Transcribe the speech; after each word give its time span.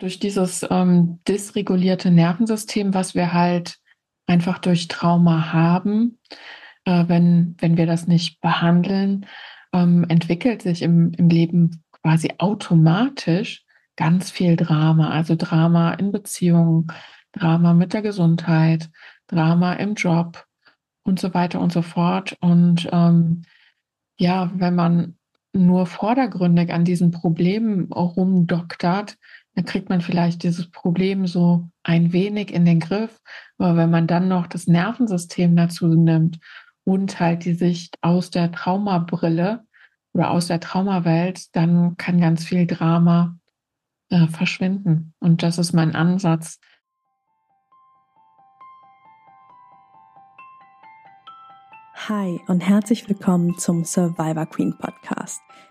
durch 0.00 0.18
dieses 0.18 0.66
ähm, 0.68 1.20
dysregulierte 1.28 2.10
Nervensystem, 2.10 2.94
was 2.94 3.14
wir 3.14 3.32
halt 3.32 3.76
einfach 4.26 4.58
durch 4.58 4.88
Trauma 4.88 5.52
haben, 5.52 6.18
äh, 6.84 7.04
wenn, 7.06 7.54
wenn 7.58 7.76
wir 7.76 7.86
das 7.86 8.06
nicht 8.06 8.40
behandeln, 8.40 9.26
ähm, 9.72 10.04
entwickelt 10.08 10.62
sich 10.62 10.82
im, 10.82 11.12
im 11.12 11.28
Leben 11.28 11.84
quasi 12.02 12.32
automatisch 12.38 13.64
ganz 13.96 14.30
viel 14.30 14.56
Drama. 14.56 15.10
Also 15.10 15.36
Drama 15.36 15.92
in 15.94 16.12
Beziehungen, 16.12 16.86
Drama 17.32 17.74
mit 17.74 17.92
der 17.92 18.02
Gesundheit, 18.02 18.88
Drama 19.26 19.74
im 19.74 19.94
Job 19.94 20.46
und 21.02 21.20
so 21.20 21.34
weiter 21.34 21.60
und 21.60 21.72
so 21.72 21.82
fort. 21.82 22.36
Und 22.40 22.88
ähm, 22.90 23.42
ja, 24.18 24.50
wenn 24.54 24.74
man 24.74 25.16
nur 25.52 25.86
vordergründig 25.86 26.72
an 26.72 26.84
diesen 26.84 27.10
Problemen 27.10 27.92
rumdoktert, 27.92 29.16
dann 29.54 29.64
kriegt 29.64 29.88
man 29.88 30.00
vielleicht 30.00 30.42
dieses 30.42 30.70
Problem 30.70 31.26
so 31.26 31.68
ein 31.82 32.12
wenig 32.12 32.52
in 32.52 32.64
den 32.64 32.80
Griff. 32.80 33.20
Aber 33.58 33.76
wenn 33.76 33.90
man 33.90 34.06
dann 34.06 34.28
noch 34.28 34.46
das 34.46 34.66
Nervensystem 34.66 35.56
dazu 35.56 35.88
nimmt 35.88 36.38
und 36.84 37.18
halt 37.20 37.44
die 37.44 37.54
Sicht 37.54 37.98
aus 38.00 38.30
der 38.30 38.52
Traumabrille 38.52 39.64
oder 40.12 40.30
aus 40.30 40.46
der 40.46 40.60
Traumawelt, 40.60 41.54
dann 41.54 41.96
kann 41.96 42.20
ganz 42.20 42.44
viel 42.44 42.66
Drama 42.66 43.36
äh, 44.10 44.26
verschwinden. 44.28 45.14
Und 45.18 45.42
das 45.42 45.58
ist 45.58 45.72
mein 45.72 45.94
Ansatz. 45.94 46.58
Hi 52.08 52.40
und 52.48 52.60
herzlich 52.60 53.08
willkommen 53.08 53.58
zum 53.58 53.84
Survivor 53.84 54.46
Queen 54.46 54.74
Podcast 54.78 55.42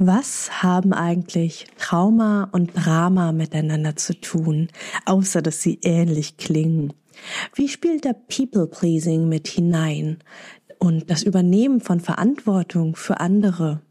Was 0.00 0.62
haben 0.62 0.92
eigentlich 0.92 1.66
Trauma 1.78 2.48
und 2.50 2.72
Drama 2.74 3.30
miteinander 3.30 3.94
zu 3.94 4.20
tun, 4.20 4.68
außer 5.06 5.40
dass 5.40 5.62
sie 5.62 5.78
ähnlich 5.82 6.36
klingen? 6.36 6.92
Wie 7.54 7.68
spielt 7.68 8.04
der 8.04 8.14
People-Pleasing 8.14 9.28
mit 9.28 9.46
hinein 9.46 10.18
und 10.78 11.10
das 11.10 11.22
Übernehmen 11.22 11.80
von 11.80 12.00
Verantwortung 12.00 12.96
für 12.96 13.20
andere, 13.20 13.82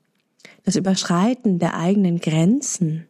das 0.65 0.75
Überschreiten 0.75 1.57
der 1.57 1.77
eigenen 1.77 2.19
Grenzen? 2.19 3.07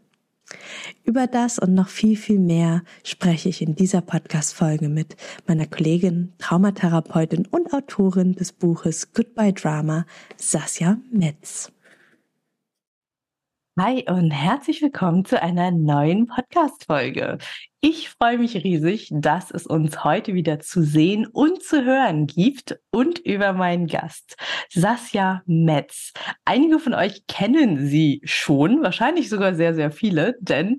Über 1.03 1.25
das 1.25 1.57
und 1.57 1.73
noch 1.73 1.89
viel, 1.89 2.15
viel 2.15 2.37
mehr 2.37 2.83
spreche 3.03 3.49
ich 3.49 3.63
in 3.63 3.75
dieser 3.75 4.01
Podcast-Folge 4.01 4.87
mit 4.87 5.15
meiner 5.47 5.65
Kollegin, 5.65 6.33
Traumatherapeutin 6.37 7.47
und 7.47 7.73
Autorin 7.73 8.33
des 8.35 8.51
Buches 8.51 9.13
Goodbye 9.13 9.53
Drama, 9.53 10.05
Sasja 10.37 10.97
Metz. 11.11 11.71
Hi 13.79 14.05
und 14.07 14.29
herzlich 14.29 14.83
willkommen 14.83 15.25
zu 15.25 15.41
einer 15.41 15.71
neuen 15.71 16.27
Podcast-Folge. 16.27 17.39
Ich 17.81 18.09
freue 18.09 18.37
mich 18.37 18.53
riesig, 18.63 19.09
dass 19.11 19.49
es 19.49 19.65
uns 19.65 20.03
heute 20.03 20.35
wieder 20.35 20.59
zu 20.59 20.83
sehen 20.83 21.25
und 21.25 21.63
zu 21.63 21.83
hören 21.83 22.27
gibt 22.27 22.79
und 22.91 23.17
über 23.17 23.53
meinen 23.53 23.87
Gast, 23.87 24.37
Sasja 24.69 25.41
Metz. 25.47 26.13
Einige 26.45 26.77
von 26.77 26.93
euch 26.93 27.25
kennen 27.25 27.87
sie 27.87 28.21
schon, 28.25 28.83
wahrscheinlich 28.83 29.27
sogar 29.27 29.55
sehr, 29.55 29.73
sehr 29.73 29.89
viele, 29.89 30.35
denn 30.39 30.77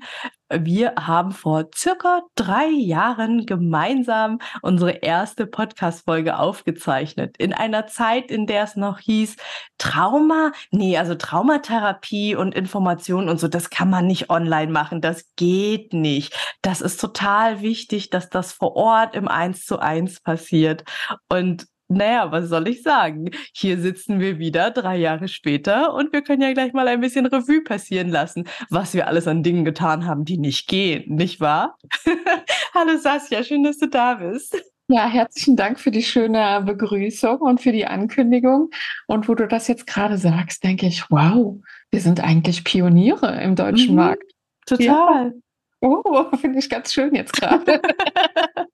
wir 0.60 0.94
haben 0.98 1.32
vor 1.32 1.68
circa 1.74 2.22
drei 2.34 2.68
Jahren 2.68 3.46
gemeinsam 3.46 4.38
unsere 4.62 4.92
erste 4.92 5.46
Podcast-Folge 5.46 6.38
aufgezeichnet. 6.38 7.36
In 7.38 7.52
einer 7.52 7.86
Zeit, 7.86 8.30
in 8.30 8.46
der 8.46 8.64
es 8.64 8.76
noch 8.76 8.98
hieß, 8.98 9.36
Trauma, 9.78 10.52
nee, 10.70 10.96
also 10.96 11.14
Traumatherapie 11.14 12.36
und 12.36 12.54
Informationen 12.54 13.28
und 13.28 13.40
so, 13.40 13.48
das 13.48 13.70
kann 13.70 13.90
man 13.90 14.06
nicht 14.06 14.30
online 14.30 14.70
machen, 14.70 15.00
das 15.00 15.30
geht 15.36 15.92
nicht. 15.92 16.34
Das 16.62 16.80
ist 16.80 17.00
total 17.00 17.60
wichtig, 17.60 18.10
dass 18.10 18.30
das 18.30 18.52
vor 18.52 18.76
Ort 18.76 19.14
im 19.14 19.28
Eins 19.28 19.64
zu 19.66 19.78
eins 19.78 20.20
passiert. 20.20 20.84
Und 21.28 21.66
naja, 21.94 22.30
was 22.30 22.48
soll 22.48 22.68
ich 22.68 22.82
sagen? 22.82 23.30
Hier 23.54 23.78
sitzen 23.78 24.20
wir 24.20 24.38
wieder 24.38 24.70
drei 24.70 24.96
Jahre 24.96 25.28
später 25.28 25.94
und 25.94 26.12
wir 26.12 26.22
können 26.22 26.42
ja 26.42 26.52
gleich 26.52 26.72
mal 26.72 26.88
ein 26.88 27.00
bisschen 27.00 27.26
Revue 27.26 27.62
passieren 27.62 28.08
lassen, 28.08 28.44
was 28.70 28.94
wir 28.94 29.06
alles 29.06 29.26
an 29.26 29.42
Dingen 29.42 29.64
getan 29.64 30.06
haben, 30.06 30.24
die 30.24 30.38
nicht 30.38 30.68
gehen, 30.68 31.14
nicht 31.14 31.40
wahr? 31.40 31.78
Hallo 32.74 32.98
Sasja, 32.98 33.42
schön, 33.42 33.62
dass 33.62 33.78
du 33.78 33.88
da 33.88 34.14
bist. 34.14 34.56
Ja, 34.88 35.08
herzlichen 35.08 35.56
Dank 35.56 35.80
für 35.80 35.90
die 35.90 36.02
schöne 36.02 36.62
Begrüßung 36.66 37.38
und 37.38 37.62
für 37.62 37.72
die 37.72 37.86
Ankündigung. 37.86 38.68
Und 39.06 39.28
wo 39.28 39.34
du 39.34 39.48
das 39.48 39.66
jetzt 39.66 39.86
gerade 39.86 40.18
sagst, 40.18 40.62
denke 40.62 40.86
ich, 40.86 41.10
wow, 41.10 41.56
wir 41.90 42.00
sind 42.00 42.22
eigentlich 42.22 42.64
Pioniere 42.64 43.40
im 43.42 43.56
deutschen 43.56 43.90
mhm, 43.90 43.96
Markt. 43.96 44.34
Total. 44.66 45.26
Ja. 45.26 45.32
Oh, 45.80 46.26
finde 46.40 46.58
ich 46.58 46.68
ganz 46.68 46.92
schön 46.92 47.14
jetzt 47.14 47.32
gerade. 47.32 47.80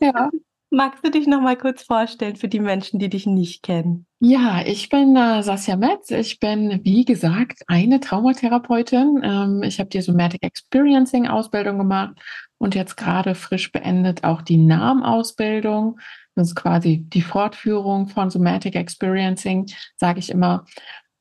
ja. 0.00 0.30
Magst 0.74 1.04
du 1.06 1.10
dich 1.12 1.28
noch 1.28 1.40
mal 1.40 1.56
kurz 1.56 1.84
vorstellen 1.84 2.34
für 2.34 2.48
die 2.48 2.58
Menschen, 2.58 2.98
die 2.98 3.08
dich 3.08 3.26
nicht 3.26 3.62
kennen? 3.62 4.06
Ja, 4.18 4.60
ich 4.66 4.88
bin 4.88 5.14
äh, 5.14 5.40
Sasja 5.40 5.76
Metz. 5.76 6.10
Ich 6.10 6.40
bin, 6.40 6.80
wie 6.82 7.04
gesagt, 7.04 7.62
eine 7.68 8.00
Traumatherapeutin. 8.00 9.20
Ähm, 9.22 9.62
ich 9.62 9.78
habe 9.78 9.88
die 9.88 10.00
Somatic 10.00 10.42
Experiencing 10.42 11.28
Ausbildung 11.28 11.78
gemacht 11.78 12.16
und 12.58 12.74
jetzt 12.74 12.96
gerade 12.96 13.36
frisch 13.36 13.70
beendet 13.70 14.24
auch 14.24 14.42
die 14.42 14.56
NAM-Ausbildung. 14.56 16.00
Das 16.34 16.48
ist 16.48 16.56
quasi 16.56 17.04
die 17.06 17.22
Fortführung 17.22 18.08
von 18.08 18.30
Somatic 18.30 18.74
Experiencing, 18.74 19.70
sage 19.96 20.18
ich 20.18 20.28
immer. 20.28 20.64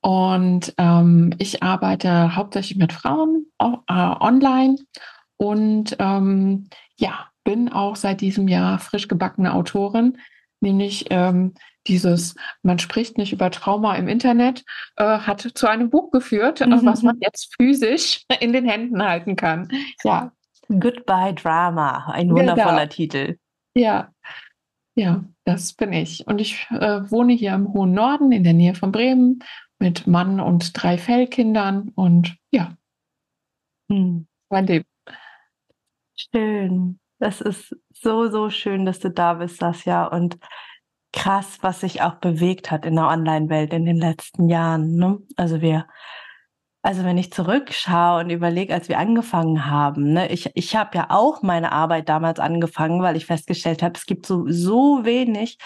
Und 0.02 0.74
ähm, 0.80 1.31
ich 1.38 1.62
arbeite 1.62 2.36
hauptsächlich 2.36 2.80
mit 2.80 2.92
Frauen 2.92 3.46
äh, 3.59 3.66
online 3.88 4.78
und 5.38 5.96
ähm, 6.00 6.69
ja, 6.97 7.28
bin 7.44 7.70
auch 7.70 7.96
seit 7.96 8.22
diesem 8.22 8.48
Jahr 8.48 8.80
frisch 8.80 9.08
gebackene 9.08 9.54
Autorin, 9.54 10.18
nämlich 10.62 11.06
ähm, 11.09 11.54
dieses, 11.88 12.36
man 12.62 12.80
spricht 12.80 13.18
nicht 13.18 13.34
über 13.34 13.52
Trauma 13.52 13.96
im 13.96 14.08
Internet, 14.08 14.64
äh, 14.96 15.04
hat 15.04 15.42
zu 15.42 15.68
einem 15.68 15.90
Buch 15.90 16.12
geführt, 16.12 16.62
äh, 16.62 16.68
mhm. 16.68 16.86
was 16.86 17.02
man 17.02 17.18
jetzt 17.20 17.54
physisch 17.56 18.24
in 18.40 18.54
den 18.54 18.66
Händen 18.66 19.04
halten 19.04 19.36
kann. 19.36 19.70
Ja. 20.04 20.31
Goodbye 20.70 21.34
Drama, 21.34 22.09
ein 22.12 22.30
wundervoller 22.30 22.88
genau. 22.88 22.94
Titel. 22.94 23.38
Ja, 23.75 24.14
ja, 24.96 25.25
das 25.44 25.74
bin 25.74 25.92
ich. 25.92 26.25
Und 26.28 26.40
ich 26.40 26.68
äh, 26.72 27.12
wohne 27.12 27.34
hier 27.34 27.54
im 27.54 27.74
hohen 27.74 27.94
Norden 27.94 28.31
in 28.31 28.44
der 28.44 28.54
Nähe 28.54 28.75
von 28.75 28.92
Bremen 28.92 29.40
mit 29.80 30.08
Mann 30.08 30.40
und 30.40 30.72
drei 30.81 30.98
Fellkindern 30.98 31.92
und 31.96 32.38
ja, 32.52 32.78
hm. 33.90 34.28
mein 34.50 34.68
Leben. 34.68 34.86
Schön. 36.16 37.00
Das 37.24 37.40
ist 37.40 37.74
so, 37.94 38.30
so 38.30 38.50
schön, 38.50 38.86
dass 38.86 39.00
du 39.00 39.10
da 39.10 39.36
bist, 39.36 39.60
Sasja. 39.60 40.08
Und 40.08 40.38
krass, 41.14 41.60
was 41.62 41.80
sich 41.80 42.02
auch 42.02 42.16
bewegt 42.16 42.70
hat 42.70 42.86
in 42.86 42.96
der 42.96 43.08
Online-Welt 43.08 43.72
in 43.72 43.86
den 43.86 43.96
letzten 43.96 44.50
Jahren. 44.50 44.98
Ne? 44.98 45.20
Also 45.38 45.62
wir, 45.62 45.88
also 46.82 47.06
wenn 47.06 47.18
ich 47.18 47.32
zurückschaue 47.32 48.20
und 48.20 48.30
überlege, 48.30 48.74
als 48.74 48.90
wir 48.90 49.00
angefangen 49.00 49.68
haben, 49.68 50.12
ne, 50.12 50.30
ich, 50.34 50.52
ich 50.54 50.75
habe 50.75 50.98
ja 50.98 51.06
auch 51.12 51.42
meine 51.44 51.72
Arbeit 51.72 52.10
damals 52.10 52.42
angefangen, 52.42 53.02
weil 53.02 53.16
ich 53.16 53.26
festgestellt 53.26 53.84
habe, 53.84 53.94
es 53.96 54.06
gibt 54.06 54.26
so, 54.26 54.44
so 54.50 55.06
wenig 55.06 55.60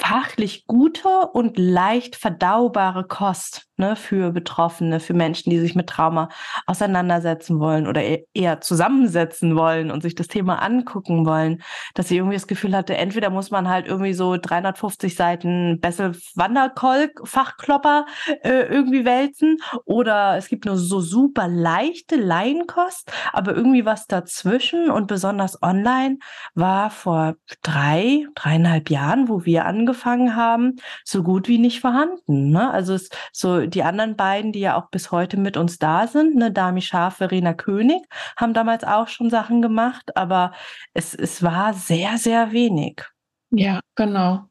fachlich 0.00 0.66
gute 0.66 1.28
und 1.32 1.56
leicht 1.58 2.16
verdaubare 2.16 3.06
Kost 3.06 3.68
ne, 3.76 3.96
für 3.96 4.30
Betroffene, 4.30 5.00
für 5.00 5.14
Menschen, 5.14 5.50
die 5.50 5.58
sich 5.58 5.74
mit 5.74 5.88
Trauma 5.88 6.28
auseinandersetzen 6.66 7.60
wollen 7.60 7.86
oder 7.86 8.02
e-, 8.02 8.26
eher 8.34 8.60
zusammensetzen 8.60 9.56
wollen 9.56 9.90
und 9.90 10.02
sich 10.02 10.14
das 10.14 10.28
Thema 10.28 10.62
angucken 10.62 11.26
wollen, 11.26 11.62
dass 11.94 12.08
sie 12.08 12.16
irgendwie 12.16 12.36
das 12.36 12.46
Gefühl 12.46 12.76
hatte, 12.76 12.96
entweder 12.96 13.30
muss 13.30 13.50
man 13.50 13.68
halt 13.68 13.86
irgendwie 13.86 14.14
so 14.14 14.36
350 14.36 15.14
Seiten 15.14 15.80
Bessel 15.80 16.16
Wanderkolk 16.34 17.20
Fachklopper 17.24 18.06
äh, 18.42 18.66
irgendwie 18.66 19.04
wälzen 19.04 19.58
oder 19.84 20.36
es 20.36 20.48
gibt 20.48 20.64
nur 20.64 20.76
so 20.76 21.00
super 21.00 21.48
leichte 21.48 22.16
Laienkost, 22.16 23.12
aber 23.32 23.54
irgendwie 23.54 23.84
was 23.84 24.06
dazwischen 24.06 24.90
und 24.90 25.06
besonders 25.06 25.62
online 25.62 26.18
war 26.54 26.90
vor 26.90 27.34
drei, 27.62 28.26
dreieinhalb 28.34 28.90
Jahren, 28.90 29.28
wo 29.28 29.44
wir 29.44 29.64
angefangen 29.66 30.36
haben, 30.36 30.76
so 31.04 31.22
gut 31.22 31.48
wie 31.48 31.58
nicht 31.58 31.80
vorhanden. 31.80 32.50
Ne? 32.50 32.70
Also 32.70 32.94
es 32.94 33.08
so 33.32 33.63
Also 33.64 33.70
die 33.70 33.82
anderen 33.82 34.14
beiden, 34.14 34.52
die 34.52 34.60
ja 34.60 34.76
auch 34.76 34.90
bis 34.90 35.10
heute 35.10 35.38
mit 35.38 35.56
uns 35.56 35.78
da 35.78 36.06
sind, 36.06 36.36
ne, 36.36 36.52
Dami 36.52 36.82
Schaf, 36.82 37.16
Verena 37.16 37.54
König, 37.54 38.02
haben 38.36 38.52
damals 38.52 38.84
auch 38.84 39.08
schon 39.08 39.30
Sachen 39.30 39.62
gemacht, 39.62 40.16
aber 40.16 40.52
es, 40.92 41.14
es 41.14 41.42
war 41.42 41.72
sehr, 41.72 42.18
sehr 42.18 42.52
wenig. 42.52 43.02
Ja, 43.50 43.80
genau. 43.94 44.44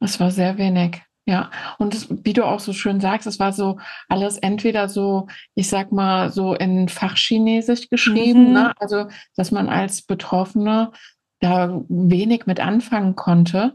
Es 0.00 0.18
war 0.18 0.32
sehr 0.32 0.58
wenig. 0.58 1.00
Ja, 1.28 1.50
und 1.78 1.94
das, 1.94 2.08
wie 2.10 2.32
du 2.32 2.44
auch 2.44 2.60
so 2.60 2.72
schön 2.72 3.00
sagst, 3.00 3.26
es 3.26 3.38
war 3.38 3.52
so 3.52 3.78
alles 4.08 4.38
entweder 4.38 4.88
so, 4.88 5.28
ich 5.54 5.68
sag 5.68 5.92
mal, 5.92 6.30
so 6.30 6.54
in 6.54 6.88
Fachchinesisch 6.88 7.88
geschrieben, 7.88 8.48
mhm. 8.48 8.52
ne? 8.52 8.72
also 8.78 9.06
dass 9.36 9.50
man 9.50 9.68
als 9.68 10.02
Betroffene 10.02 10.92
da 11.40 11.82
wenig 11.88 12.46
mit 12.46 12.60
anfangen 12.60 13.14
konnte. 13.14 13.74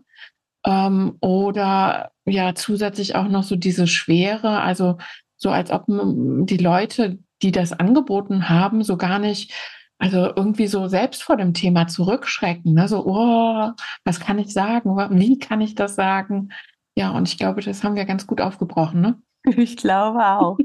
Ähm, 0.66 1.18
oder 1.22 2.12
ja, 2.26 2.56
zusätzlich 2.56 3.16
auch 3.16 3.28
noch 3.28 3.44
so 3.44 3.56
diese 3.56 3.88
Schwere, 3.88 4.62
also 4.62 4.98
so 5.38 5.50
als 5.50 5.72
ob 5.72 5.86
die 5.88 6.58
Leute, 6.58 7.20
die 7.42 7.52
das 7.52 7.74
angeboten 7.74 8.50
haben, 8.50 8.84
so 8.84 8.98
gar 8.98 9.20
nicht, 9.20 9.54
also 9.98 10.32
irgendwie 10.36 10.68
so 10.68 10.88
selbst 10.88 11.24
vor 11.24 11.38
dem 11.38 11.54
Thema 11.54 11.88
zurückschrecken, 11.88 12.74
ne? 12.74 12.88
so, 12.88 13.06
oh, 13.06 13.72
was 14.04 14.20
kann 14.20 14.40
ich 14.40 14.54
sagen? 14.54 14.96
Wie 15.20 15.40
kann 15.40 15.62
ich 15.62 15.76
das 15.76 15.96
sagen? 15.96 16.50
Ja, 16.96 17.12
und 17.12 17.28
ich 17.28 17.38
glaube, 17.38 17.62
das 17.62 17.84
haben 17.84 17.96
wir 17.96 18.06
ganz 18.06 18.28
gut 18.28 18.42
aufgebrochen, 18.42 19.02
ne? 19.02 19.22
Ich 19.58 19.78
glaube 19.78 20.24
auch. 20.24 20.58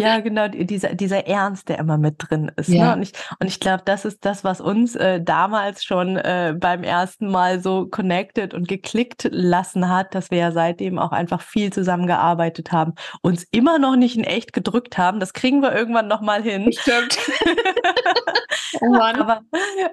Ja, 0.00 0.20
genau, 0.20 0.46
dieser, 0.46 0.94
dieser 0.94 1.26
Ernst, 1.26 1.68
der 1.68 1.80
immer 1.80 1.98
mit 1.98 2.14
drin 2.18 2.52
ist. 2.54 2.68
Ne? 2.68 2.76
Ja. 2.76 2.86
Ne? 2.86 2.92
Und 2.94 3.02
ich, 3.02 3.12
und 3.40 3.48
ich 3.48 3.58
glaube, 3.58 3.82
das 3.84 4.04
ist 4.04 4.24
das, 4.24 4.44
was 4.44 4.60
uns 4.60 4.94
äh, 4.94 5.20
damals 5.20 5.82
schon 5.82 6.16
äh, 6.16 6.54
beim 6.56 6.84
ersten 6.84 7.28
Mal 7.28 7.60
so 7.60 7.86
connected 7.86 8.54
und 8.54 8.68
geklickt 8.68 9.28
lassen 9.32 9.88
hat, 9.88 10.14
dass 10.14 10.30
wir 10.30 10.38
ja 10.38 10.52
seitdem 10.52 11.00
auch 11.00 11.10
einfach 11.10 11.40
viel 11.40 11.72
zusammengearbeitet 11.72 12.70
haben, 12.70 12.94
uns 13.22 13.44
immer 13.50 13.80
noch 13.80 13.96
nicht 13.96 14.16
in 14.16 14.22
echt 14.22 14.52
gedrückt 14.52 14.98
haben. 14.98 15.18
Das 15.18 15.32
kriegen 15.32 15.62
wir 15.62 15.74
irgendwann 15.74 16.06
nochmal 16.06 16.44
hin. 16.44 16.72
Stimmt. 16.72 17.18
oh 18.80 18.94
aber, 18.94 19.40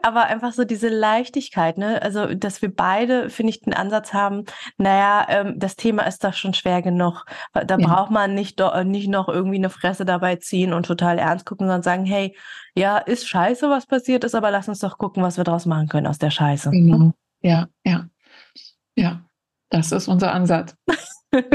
aber 0.03 0.25
einfach 0.25 0.53
so 0.53 0.65
diese 0.65 0.89
Leichtigkeit, 0.89 1.79
ne? 1.79 1.99
Also, 2.03 2.35
dass 2.35 2.61
wir 2.61 2.73
beide, 2.73 3.31
finde 3.31 3.49
ich, 3.49 3.61
den 3.61 3.73
Ansatz 3.73 4.13
haben, 4.13 4.43
naja, 4.77 5.25
ähm, 5.29 5.55
das 5.57 5.75
Thema 5.75 6.03
ist 6.03 6.23
doch 6.23 6.33
schon 6.35 6.53
schwer 6.53 6.83
genug. 6.83 7.25
Da 7.53 7.77
ja. 7.79 7.87
braucht 7.87 8.11
man 8.11 8.35
nicht, 8.35 8.61
nicht 8.85 9.07
noch 9.09 9.29
irgendwie 9.29 9.57
eine 9.57 9.71
Fresse 9.71 9.94
Fresse 9.95 10.05
dabei 10.05 10.35
ziehen 10.35 10.73
und 10.73 10.85
total 10.85 11.17
ernst 11.17 11.45
gucken, 11.45 11.67
sondern 11.67 11.83
sagen, 11.83 12.03
hey, 12.05 12.35
ja, 12.75 12.97
ist 12.97 13.29
scheiße, 13.29 13.69
was 13.69 13.85
passiert 13.85 14.25
ist, 14.25 14.35
aber 14.35 14.51
lass 14.51 14.67
uns 14.67 14.79
doch 14.79 14.97
gucken, 14.97 15.23
was 15.23 15.37
wir 15.37 15.45
daraus 15.45 15.65
machen 15.65 15.87
können 15.87 16.07
aus 16.07 16.17
der 16.17 16.31
Scheiße. 16.31 16.71
Genau. 16.71 17.13
Ja, 17.41 17.67
ja. 17.85 18.09
Ja, 18.97 19.21
das 19.69 19.93
ist 19.93 20.09
unser 20.09 20.33
Ansatz. 20.33 20.75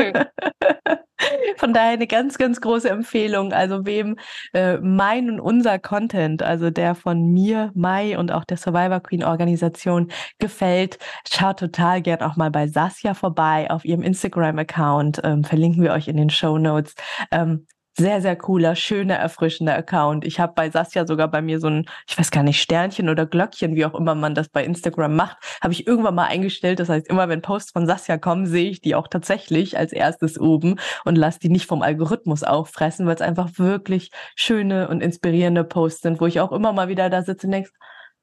Von 1.56 1.74
daher 1.74 1.90
eine 1.90 2.06
ganz, 2.06 2.38
ganz 2.38 2.62
große 2.62 2.88
Empfehlung. 2.88 3.52
Also 3.52 3.84
wem 3.84 4.16
äh, 4.54 4.78
mein 4.78 5.28
und 5.28 5.40
unser 5.40 5.78
Content, 5.78 6.42
also 6.42 6.70
der 6.70 6.94
von 6.94 7.26
mir, 7.32 7.70
Mai 7.74 8.16
und 8.16 8.32
auch 8.32 8.44
der 8.44 8.56
Survivor 8.56 9.00
Queen 9.00 9.22
Organisation 9.22 10.10
gefällt, 10.38 10.98
schaut 11.30 11.58
total 11.58 12.00
gern 12.00 12.22
auch 12.22 12.36
mal 12.36 12.50
bei 12.50 12.68
Sasja 12.68 13.12
vorbei 13.12 13.70
auf 13.70 13.84
ihrem 13.84 14.00
Instagram-Account. 14.02 15.20
Ähm, 15.24 15.44
verlinken 15.44 15.82
wir 15.82 15.92
euch 15.92 16.08
in 16.08 16.16
den 16.16 16.30
Show 16.30 16.56
Notes. 16.56 16.94
Ähm, 17.30 17.66
sehr, 18.00 18.22
sehr 18.22 18.34
cooler, 18.34 18.76
schöner, 18.76 19.16
erfrischender 19.16 19.76
Account. 19.76 20.24
Ich 20.24 20.40
habe 20.40 20.54
bei 20.56 20.70
Sasja 20.70 21.06
sogar 21.06 21.28
bei 21.28 21.42
mir 21.42 21.60
so 21.60 21.68
ein, 21.68 21.86
ich 22.08 22.18
weiß 22.18 22.30
gar 22.30 22.42
nicht, 22.42 22.60
Sternchen 22.60 23.10
oder 23.10 23.26
Glöckchen, 23.26 23.76
wie 23.76 23.84
auch 23.84 23.94
immer 23.94 24.14
man 24.14 24.34
das 24.34 24.48
bei 24.48 24.64
Instagram 24.64 25.14
macht, 25.14 25.36
habe 25.60 25.74
ich 25.74 25.86
irgendwann 25.86 26.14
mal 26.14 26.24
eingestellt. 26.24 26.80
Das 26.80 26.88
heißt, 26.88 27.08
immer 27.08 27.28
wenn 27.28 27.42
Posts 27.42 27.72
von 27.72 27.86
Sasja 27.86 28.16
kommen, 28.16 28.46
sehe 28.46 28.70
ich 28.70 28.80
die 28.80 28.94
auch 28.94 29.06
tatsächlich 29.06 29.76
als 29.76 29.92
erstes 29.92 30.40
oben 30.40 30.76
und 31.04 31.16
lasse 31.16 31.40
die 31.40 31.50
nicht 31.50 31.66
vom 31.66 31.82
Algorithmus 31.82 32.42
auffressen, 32.42 33.06
weil 33.06 33.16
es 33.16 33.20
einfach 33.20 33.50
wirklich 33.58 34.10
schöne 34.34 34.88
und 34.88 35.02
inspirierende 35.02 35.64
Posts 35.64 36.00
sind, 36.00 36.20
wo 36.22 36.26
ich 36.26 36.40
auch 36.40 36.52
immer 36.52 36.72
mal 36.72 36.88
wieder 36.88 37.10
da 37.10 37.22
sitze 37.22 37.48
und 37.48 37.52
denke, 37.52 37.70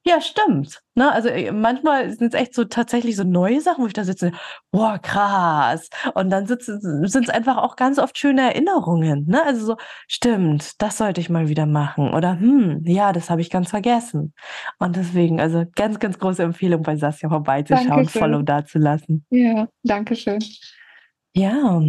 ja, 0.07 0.21
stimmt. 0.21 0.81
Ne? 0.95 1.11
Also 1.11 1.27
äh, 1.27 1.51
manchmal 1.51 2.09
sind 2.11 2.33
es 2.33 2.39
echt 2.39 2.55
so 2.55 2.63
tatsächlich 2.63 3.17
so 3.17 3.25
neue 3.25 3.59
Sachen, 3.59 3.83
wo 3.83 3.87
ich 3.87 3.93
da 3.93 4.05
sitze, 4.05 4.31
boah, 4.71 4.99
krass. 4.99 5.89
Und 6.13 6.29
dann 6.29 6.47
sind 6.47 6.69
es 6.69 7.29
einfach 7.29 7.57
auch 7.57 7.75
ganz 7.75 7.99
oft 7.99 8.17
schöne 8.17 8.41
Erinnerungen. 8.41 9.25
Ne? 9.27 9.43
Also 9.45 9.65
so, 9.65 9.75
stimmt, 10.07 10.81
das 10.81 10.97
sollte 10.97 11.19
ich 11.19 11.29
mal 11.29 11.49
wieder 11.49 11.65
machen. 11.65 12.13
Oder 12.13 12.39
hm, 12.39 12.83
ja, 12.85 13.11
das 13.11 13.29
habe 13.29 13.41
ich 13.41 13.49
ganz 13.49 13.69
vergessen. 13.69 14.33
Und 14.79 14.95
deswegen, 14.95 15.41
also 15.41 15.65
ganz, 15.75 15.99
ganz 15.99 16.17
große 16.19 16.41
Empfehlung 16.41 16.83
bei 16.83 16.95
Saskia 16.95 17.29
vorbeizuschauen. 17.29 18.07
Follow 18.07 18.41
da 18.41 18.65
zu 18.65 18.79
lassen. 18.79 19.25
Ja, 19.29 19.67
danke 19.83 20.15
schön. 20.15 20.39
Ja, 21.33 21.81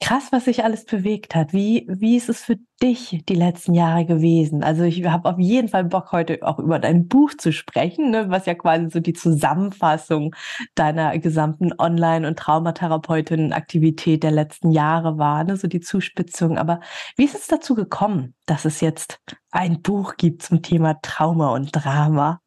krass, 0.00 0.28
was 0.32 0.46
sich 0.46 0.64
alles 0.64 0.84
bewegt 0.84 1.34
hat. 1.34 1.52
Wie, 1.52 1.86
wie 1.88 2.16
ist 2.16 2.28
es 2.28 2.42
für 2.42 2.56
dich 2.82 3.22
die 3.28 3.34
letzten 3.34 3.74
Jahre 3.74 4.04
gewesen? 4.04 4.62
Also 4.62 4.82
ich 4.82 5.04
habe 5.04 5.28
auf 5.28 5.38
jeden 5.38 5.68
Fall 5.68 5.84
Bock, 5.84 6.12
heute 6.12 6.40
auch 6.42 6.58
über 6.58 6.78
dein 6.78 7.08
Buch 7.08 7.32
zu 7.38 7.52
sprechen, 7.52 8.10
ne, 8.10 8.28
was 8.28 8.46
ja 8.46 8.54
quasi 8.54 8.90
so 8.90 9.00
die 9.00 9.12
Zusammenfassung 9.12 10.34
deiner 10.74 11.18
gesamten 11.18 11.72
Online- 11.78 12.26
und 12.26 12.38
Traumatherapeutin-Aktivität 12.38 14.22
der 14.22 14.32
letzten 14.32 14.72
Jahre 14.72 15.18
war, 15.18 15.44
ne, 15.44 15.56
so 15.56 15.68
die 15.68 15.80
Zuspitzung. 15.80 16.58
Aber 16.58 16.80
wie 17.16 17.24
ist 17.24 17.34
es 17.34 17.46
dazu 17.46 17.74
gekommen, 17.74 18.34
dass 18.46 18.64
es 18.64 18.80
jetzt 18.80 19.20
ein 19.50 19.80
Buch 19.82 20.16
gibt 20.16 20.42
zum 20.42 20.62
Thema 20.62 20.98
Trauma 21.02 21.54
und 21.54 21.70
Drama? 21.72 22.41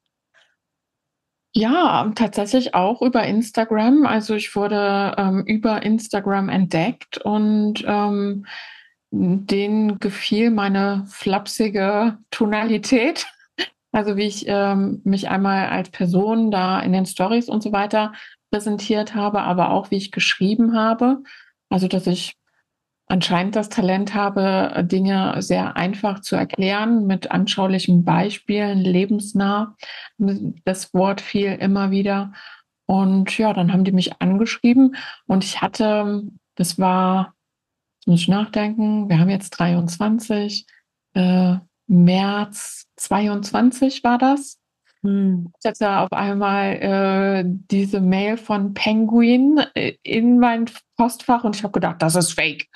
Ja, 1.58 2.12
tatsächlich 2.16 2.76
auch 2.76 3.02
über 3.02 3.24
Instagram. 3.24 4.06
Also 4.06 4.36
ich 4.36 4.54
wurde 4.58 5.16
ähm, 5.18 5.46
über 5.46 5.84
Instagram 5.84 6.50
entdeckt 6.50 7.18
und 7.20 7.82
ähm, 7.88 8.46
denen 9.10 10.00
gefiel 10.00 10.52
meine 10.52 11.06
flapsige 11.08 12.18
Tonalität. 12.32 13.28
Also 13.94 14.18
wie 14.18 14.24
ich 14.26 14.44
ähm, 14.50 15.00
mich 15.06 15.30
einmal 15.30 15.70
als 15.70 15.90
Person 15.90 16.52
da 16.52 16.82
in 16.82 16.92
den 16.92 17.06
Stories 17.06 17.48
und 17.48 17.64
so 17.64 17.72
weiter 17.72 18.12
präsentiert 18.52 19.16
habe, 19.16 19.40
aber 19.40 19.70
auch 19.70 19.90
wie 19.90 19.96
ich 19.96 20.12
geschrieben 20.12 20.76
habe. 20.76 21.24
Also 21.70 21.88
dass 21.88 22.06
ich 22.06 22.36
anscheinend 23.08 23.56
das 23.56 23.70
Talent 23.70 24.14
habe, 24.14 24.84
Dinge 24.86 25.42
sehr 25.42 25.78
einfach 25.78 26.22
zu 26.22 26.36
erklären, 26.36 27.06
mit 27.06 27.32
anschaulichen 27.32 28.04
Beispielen, 28.04 28.80
lebensnah. 28.80 29.76
Das 30.18 30.94
Wort 30.94 31.22
fiel 31.22 31.54
immer 31.54 31.92
wieder. 31.92 32.34
Und 32.88 33.38
ja, 33.38 33.54
dann 33.54 33.74
haben 33.74 33.84
die 33.84 33.92
mich 33.92 34.22
angeschrieben 34.22 34.96
und 35.28 35.44
ich 35.44 35.62
hatte, 35.62 36.24
das 36.56 36.78
war, 36.78 37.34
jetzt 37.98 38.08
muss 38.08 38.22
ich 38.22 38.28
nachdenken, 38.28 39.10
wir 39.10 39.20
haben 39.20 39.30
jetzt 39.30 39.52
23, 39.52 40.68
äh, 41.16 41.56
März 41.88 42.88
22 42.98 44.04
war 44.04 44.18
das. 44.18 44.60
Hm. 45.06 45.52
Ich 45.60 45.68
hatte 45.68 46.00
auf 46.00 46.12
einmal 46.12 46.74
äh, 46.76 47.44
diese 47.46 48.02
Mail 48.02 48.38
von 48.38 48.74
Penguin 48.74 49.60
äh, 49.76 49.94
in 50.04 50.40
mein 50.40 50.66
Postfach 50.98 51.44
und 51.44 51.56
ich 51.56 51.64
habe 51.64 51.74
gedacht, 51.74 52.02
das 52.02 52.16
ist 52.16 52.34
fake. 52.34 52.68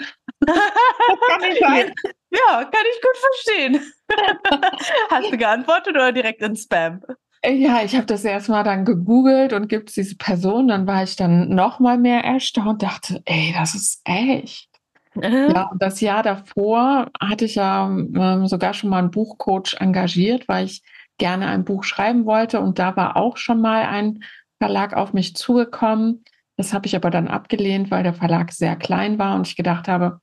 Kann 0.46 1.42
nicht 1.42 1.62
sein. 1.62 1.94
Ja, 2.32 2.64
kann 2.64 2.84
ich 2.94 3.02
gut 3.02 3.18
verstehen. 3.18 3.92
Hast 5.10 5.34
du 5.34 5.38
geantwortet 5.38 5.96
oder 5.96 6.12
direkt 6.12 6.44
in 6.44 6.56
Spam? 6.56 7.02
Ja, 7.44 7.82
ich 7.84 7.96
habe 7.96 8.06
das 8.06 8.24
erstmal 8.24 8.64
dann 8.64 8.86
gegoogelt 8.86 9.52
und 9.52 9.68
gibt 9.68 9.90
es 9.90 9.96
diese 9.96 10.16
Person. 10.16 10.68
Dann 10.68 10.86
war 10.86 11.02
ich 11.02 11.16
dann 11.16 11.50
noch 11.50 11.80
mal 11.80 11.98
mehr 11.98 12.24
erstaunt, 12.24 12.84
dachte, 12.84 13.24
ey, 13.26 13.52
das 13.58 13.74
ist 13.74 14.02
echt. 14.04 14.70
Ja, 15.16 15.70
und 15.72 15.82
das 15.82 16.02
Jahr 16.02 16.22
davor 16.22 17.08
hatte 17.20 17.46
ich 17.46 17.56
ja 17.56 17.88
ähm, 17.88 18.46
sogar 18.46 18.76
schon 18.76 18.92
mal 18.92 19.00
einen 19.00 19.12
Buchcoach 19.12 19.76
engagiert, 19.80 20.48
weil 20.48 20.66
ich 20.66 20.84
gerne 21.18 21.48
ein 21.48 21.66
Buch 21.66 21.84
schreiben 21.84 22.26
wollte. 22.26 22.60
Und 22.60 22.80
da 22.80 22.96
war 22.96 23.18
auch 23.18 23.38
schon 23.38 23.60
mal 23.60 23.84
ein 23.86 24.24
Verlag 24.60 24.94
auf 24.94 25.14
mich 25.14 25.36
zugekommen. 25.36 26.24
Das 26.60 26.74
habe 26.74 26.88
ich 26.88 26.96
aber 26.98 27.10
dann 27.10 27.30
abgelehnt, 27.30 27.90
weil 27.90 28.04
der 28.04 28.14
Verlag 28.14 28.52
sehr 28.52 28.76
klein 28.76 29.18
war 29.18 29.34
und 29.34 29.48
ich 29.48 29.56
gedacht 29.56 29.88
habe, 29.88 30.20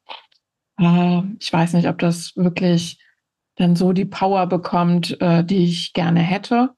äh, 0.78 1.22
ich 1.40 1.50
weiß 1.50 1.72
nicht, 1.72 1.88
ob 1.88 1.96
das 1.98 2.36
wirklich 2.36 3.02
dann 3.56 3.74
so 3.74 3.94
die 3.94 4.04
Power 4.04 4.46
bekommt, 4.46 5.18
äh, 5.22 5.42
die 5.42 5.64
ich 5.64 5.94
gerne 5.94 6.20
hätte. 6.20 6.74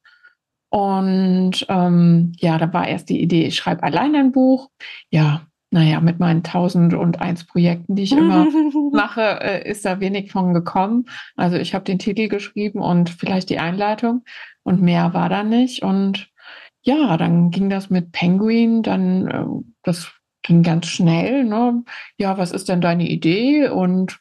Und 0.70 1.66
ähm, 1.68 2.30
ja, 2.36 2.56
da 2.56 2.72
war 2.72 2.86
erst 2.86 3.08
die 3.08 3.20
Idee, 3.20 3.46
ich 3.46 3.56
schreibe 3.56 3.82
allein 3.82 4.14
ein 4.14 4.30
Buch. 4.30 4.70
Ja, 5.10 5.48
naja, 5.72 6.00
mit 6.00 6.20
meinen 6.20 6.44
tausend 6.44 6.94
und 6.94 7.20
eins 7.20 7.42
Projekten, 7.42 7.96
die 7.96 8.04
ich 8.04 8.12
immer 8.12 8.46
mache, 8.92 9.40
äh, 9.40 9.68
ist 9.68 9.84
da 9.84 9.98
wenig 9.98 10.30
von 10.30 10.54
gekommen. 10.54 11.06
Also 11.34 11.56
ich 11.56 11.74
habe 11.74 11.84
den 11.84 11.98
Titel 11.98 12.28
geschrieben 12.28 12.78
und 12.78 13.10
vielleicht 13.10 13.50
die 13.50 13.58
Einleitung 13.58 14.22
und 14.62 14.80
mehr 14.80 15.14
war 15.14 15.28
da 15.28 15.42
nicht. 15.42 15.82
Und 15.82 16.30
ja, 16.88 17.18
dann 17.18 17.50
ging 17.50 17.68
das 17.68 17.90
mit 17.90 18.12
Penguin, 18.12 18.82
dann 18.82 19.28
äh, 19.28 19.44
das 19.82 20.10
ging 20.42 20.62
ganz 20.62 20.86
schnell. 20.86 21.44
Ne? 21.44 21.84
Ja, 22.16 22.38
was 22.38 22.50
ist 22.50 22.70
denn 22.70 22.80
deine 22.80 23.06
Idee? 23.06 23.68
Und 23.68 24.18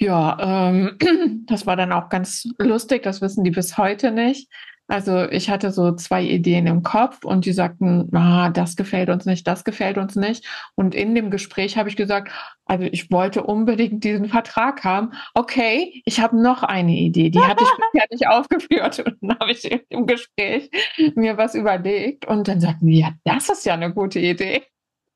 ja, 0.00 0.70
ähm, 0.70 0.96
das 1.46 1.66
war 1.66 1.76
dann 1.76 1.92
auch 1.92 2.08
ganz 2.08 2.48
lustig, 2.58 3.02
das 3.02 3.20
wissen 3.20 3.44
die 3.44 3.50
bis 3.50 3.76
heute 3.76 4.12
nicht. 4.12 4.50
Also 4.86 5.24
ich 5.30 5.48
hatte 5.48 5.70
so 5.70 5.92
zwei 5.92 6.22
Ideen 6.22 6.66
im 6.66 6.82
Kopf 6.82 7.24
und 7.24 7.46
die 7.46 7.52
sagten, 7.52 8.14
ah, 8.14 8.50
das 8.50 8.76
gefällt 8.76 9.08
uns 9.08 9.24
nicht, 9.24 9.46
das 9.46 9.64
gefällt 9.64 9.96
uns 9.96 10.14
nicht. 10.14 10.46
Und 10.74 10.94
in 10.94 11.14
dem 11.14 11.30
Gespräch 11.30 11.78
habe 11.78 11.88
ich 11.88 11.96
gesagt, 11.96 12.30
also 12.66 12.84
ich 12.84 13.10
wollte 13.10 13.44
unbedingt 13.44 14.04
diesen 14.04 14.28
Vertrag 14.28 14.84
haben. 14.84 15.12
Okay, 15.34 16.02
ich 16.04 16.20
habe 16.20 16.40
noch 16.40 16.62
eine 16.62 16.92
Idee, 16.92 17.30
die 17.30 17.40
hatte 17.40 17.64
ich 17.64 17.70
bisher 17.92 18.06
nicht 18.10 18.28
aufgeführt. 18.28 18.98
Und 18.98 19.16
dann 19.22 19.38
habe 19.38 19.52
ich 19.52 19.64
im 19.88 20.06
Gespräch 20.06 20.70
mir 21.14 21.38
was 21.38 21.54
überlegt 21.54 22.26
und 22.26 22.46
dann 22.48 22.60
sagten 22.60 22.86
die, 22.86 23.00
ja, 23.00 23.12
das 23.24 23.48
ist 23.48 23.64
ja 23.64 23.74
eine 23.74 23.92
gute 23.92 24.20
Idee. 24.20 24.64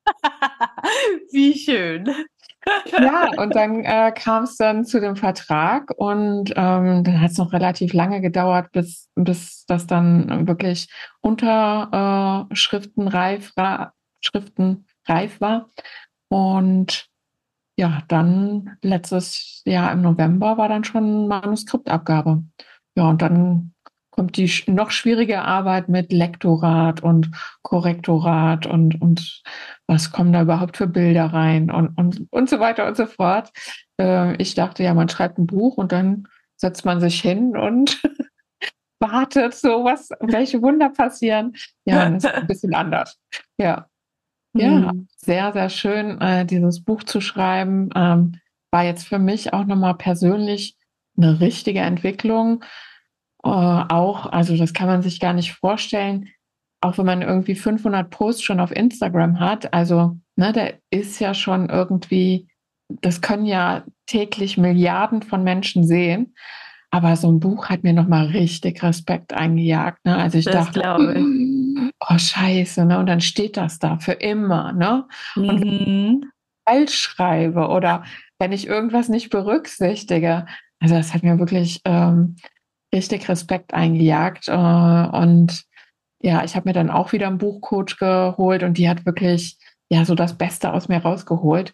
Wie 1.31 1.53
schön. 1.53 2.09
Ja, 2.91 3.29
und 3.37 3.55
dann 3.55 3.83
äh, 3.83 4.11
kam 4.11 4.43
es 4.43 4.57
dann 4.57 4.85
zu 4.85 4.99
dem 4.99 5.15
Vertrag 5.15 5.91
und 5.95 6.51
ähm, 6.55 7.03
dann 7.03 7.21
hat 7.21 7.31
es 7.31 7.37
noch 7.37 7.53
relativ 7.53 7.93
lange 7.93 8.21
gedauert, 8.21 8.71
bis, 8.71 9.09
bis 9.15 9.65
das 9.65 9.87
dann 9.87 10.47
wirklich 10.47 10.87
unterschriftenreif 11.21 13.55
war, 13.55 13.93
Schriftenreif 14.21 15.39
war. 15.39 15.69
Und 16.29 17.07
ja, 17.77 18.01
dann 18.07 18.77
letztes 18.81 19.61
Jahr 19.65 19.91
im 19.93 20.01
November 20.01 20.57
war 20.57 20.67
dann 20.67 20.83
schon 20.83 21.27
Manuskriptabgabe. 21.27 22.43
Ja, 22.95 23.09
und 23.09 23.21
dann 23.21 23.73
kommt 24.19 24.35
die 24.35 24.51
noch 24.67 24.91
schwierige 24.91 25.43
Arbeit 25.43 25.87
mit 25.87 26.11
Lektorat 26.11 27.01
und 27.01 27.31
Korrektorat 27.61 28.65
und, 28.65 29.01
und 29.01 29.41
was 29.87 30.11
kommen 30.11 30.33
da 30.33 30.41
überhaupt 30.41 30.75
für 30.75 30.87
Bilder 30.87 31.27
rein 31.27 31.71
und, 31.71 31.97
und, 31.97 32.27
und 32.29 32.49
so 32.49 32.59
weiter 32.59 32.85
und 32.85 32.97
so 32.97 33.05
fort. 33.05 33.49
Äh, 33.97 34.35
ich 34.35 34.55
dachte 34.55 34.83
ja, 34.83 34.93
man 34.93 35.07
schreibt 35.07 35.37
ein 35.37 35.47
Buch 35.47 35.77
und 35.77 35.93
dann 35.93 36.27
setzt 36.57 36.83
man 36.83 36.99
sich 36.99 37.21
hin 37.21 37.55
und 37.55 38.01
wartet, 38.99 39.53
so 39.53 39.85
was, 39.85 40.09
welche 40.19 40.61
Wunder 40.61 40.89
passieren. 40.89 41.53
Ja, 41.85 42.09
das 42.09 42.25
ist 42.25 42.33
ein 42.33 42.47
bisschen 42.47 42.75
anders. 42.75 43.17
Ja. 43.57 43.87
Ja, 44.51 44.91
mhm. 44.91 45.07
sehr, 45.15 45.53
sehr 45.53 45.69
schön, 45.69 46.19
äh, 46.19 46.45
dieses 46.45 46.83
Buch 46.83 47.03
zu 47.03 47.21
schreiben. 47.21 47.89
Ähm, 47.95 48.41
war 48.69 48.83
jetzt 48.83 49.07
für 49.07 49.19
mich 49.19 49.53
auch 49.53 49.63
nochmal 49.63 49.95
persönlich 49.95 50.75
eine 51.15 51.39
richtige 51.39 51.79
Entwicklung 51.79 52.65
äh, 53.43 53.49
auch, 53.49 54.25
also 54.27 54.57
das 54.57 54.73
kann 54.73 54.87
man 54.87 55.01
sich 55.01 55.19
gar 55.19 55.33
nicht 55.33 55.53
vorstellen, 55.53 56.29
auch 56.81 56.97
wenn 56.97 57.05
man 57.05 57.21
irgendwie 57.21 57.55
500 57.55 58.09
Posts 58.09 58.43
schon 58.43 58.59
auf 58.59 58.71
Instagram 58.71 59.39
hat, 59.39 59.73
also 59.73 60.17
ne, 60.35 60.53
da 60.53 60.69
ist 60.89 61.19
ja 61.19 61.33
schon 61.33 61.69
irgendwie, 61.69 62.47
das 63.01 63.21
können 63.21 63.45
ja 63.45 63.83
täglich 64.05 64.57
Milliarden 64.57 65.21
von 65.21 65.43
Menschen 65.43 65.85
sehen. 65.85 66.33
Aber 66.91 67.15
so 67.15 67.31
ein 67.31 67.39
Buch 67.39 67.69
hat 67.69 67.83
mir 67.83 67.93
nochmal 67.93 68.27
richtig 68.27 68.81
Respekt 68.81 69.31
eingejagt. 69.33 70.03
Ne? 70.05 70.17
Also 70.17 70.39
ich 70.39 70.45
das 70.45 70.71
dachte, 70.71 71.23
oh 71.99 72.17
Scheiße, 72.17 72.83
ne? 72.85 72.97
Und 72.97 73.05
dann 73.05 73.21
steht 73.21 73.57
das 73.57 73.77
da 73.77 73.99
für 73.99 74.13
immer, 74.13 74.73
ne? 74.73 75.05
Und 75.35 75.45
mhm. 75.45 75.61
wenn 75.61 76.21
ich 76.23 76.27
falsch 76.67 76.95
schreibe 76.95 77.67
oder 77.67 78.03
wenn 78.39 78.51
ich 78.51 78.65
irgendwas 78.65 79.07
nicht 79.07 79.29
berücksichtige, 79.29 80.47
also 80.79 80.95
das 80.95 81.13
hat 81.13 81.21
mir 81.21 81.37
wirklich 81.37 81.81
ähm, 81.85 82.37
richtig 82.93 83.29
Respekt 83.29 83.73
eingejagt. 83.73 84.47
Äh, 84.47 84.51
und 84.51 85.63
ja, 86.21 86.43
ich 86.43 86.55
habe 86.55 86.69
mir 86.69 86.73
dann 86.73 86.89
auch 86.89 87.13
wieder 87.13 87.27
einen 87.27 87.37
Buchcoach 87.37 87.97
geholt 87.97 88.63
und 88.63 88.77
die 88.77 88.89
hat 88.89 89.05
wirklich 89.05 89.57
ja 89.89 90.05
so 90.05 90.15
das 90.15 90.37
Beste 90.37 90.73
aus 90.73 90.87
mir 90.87 90.99
rausgeholt. 90.99 91.73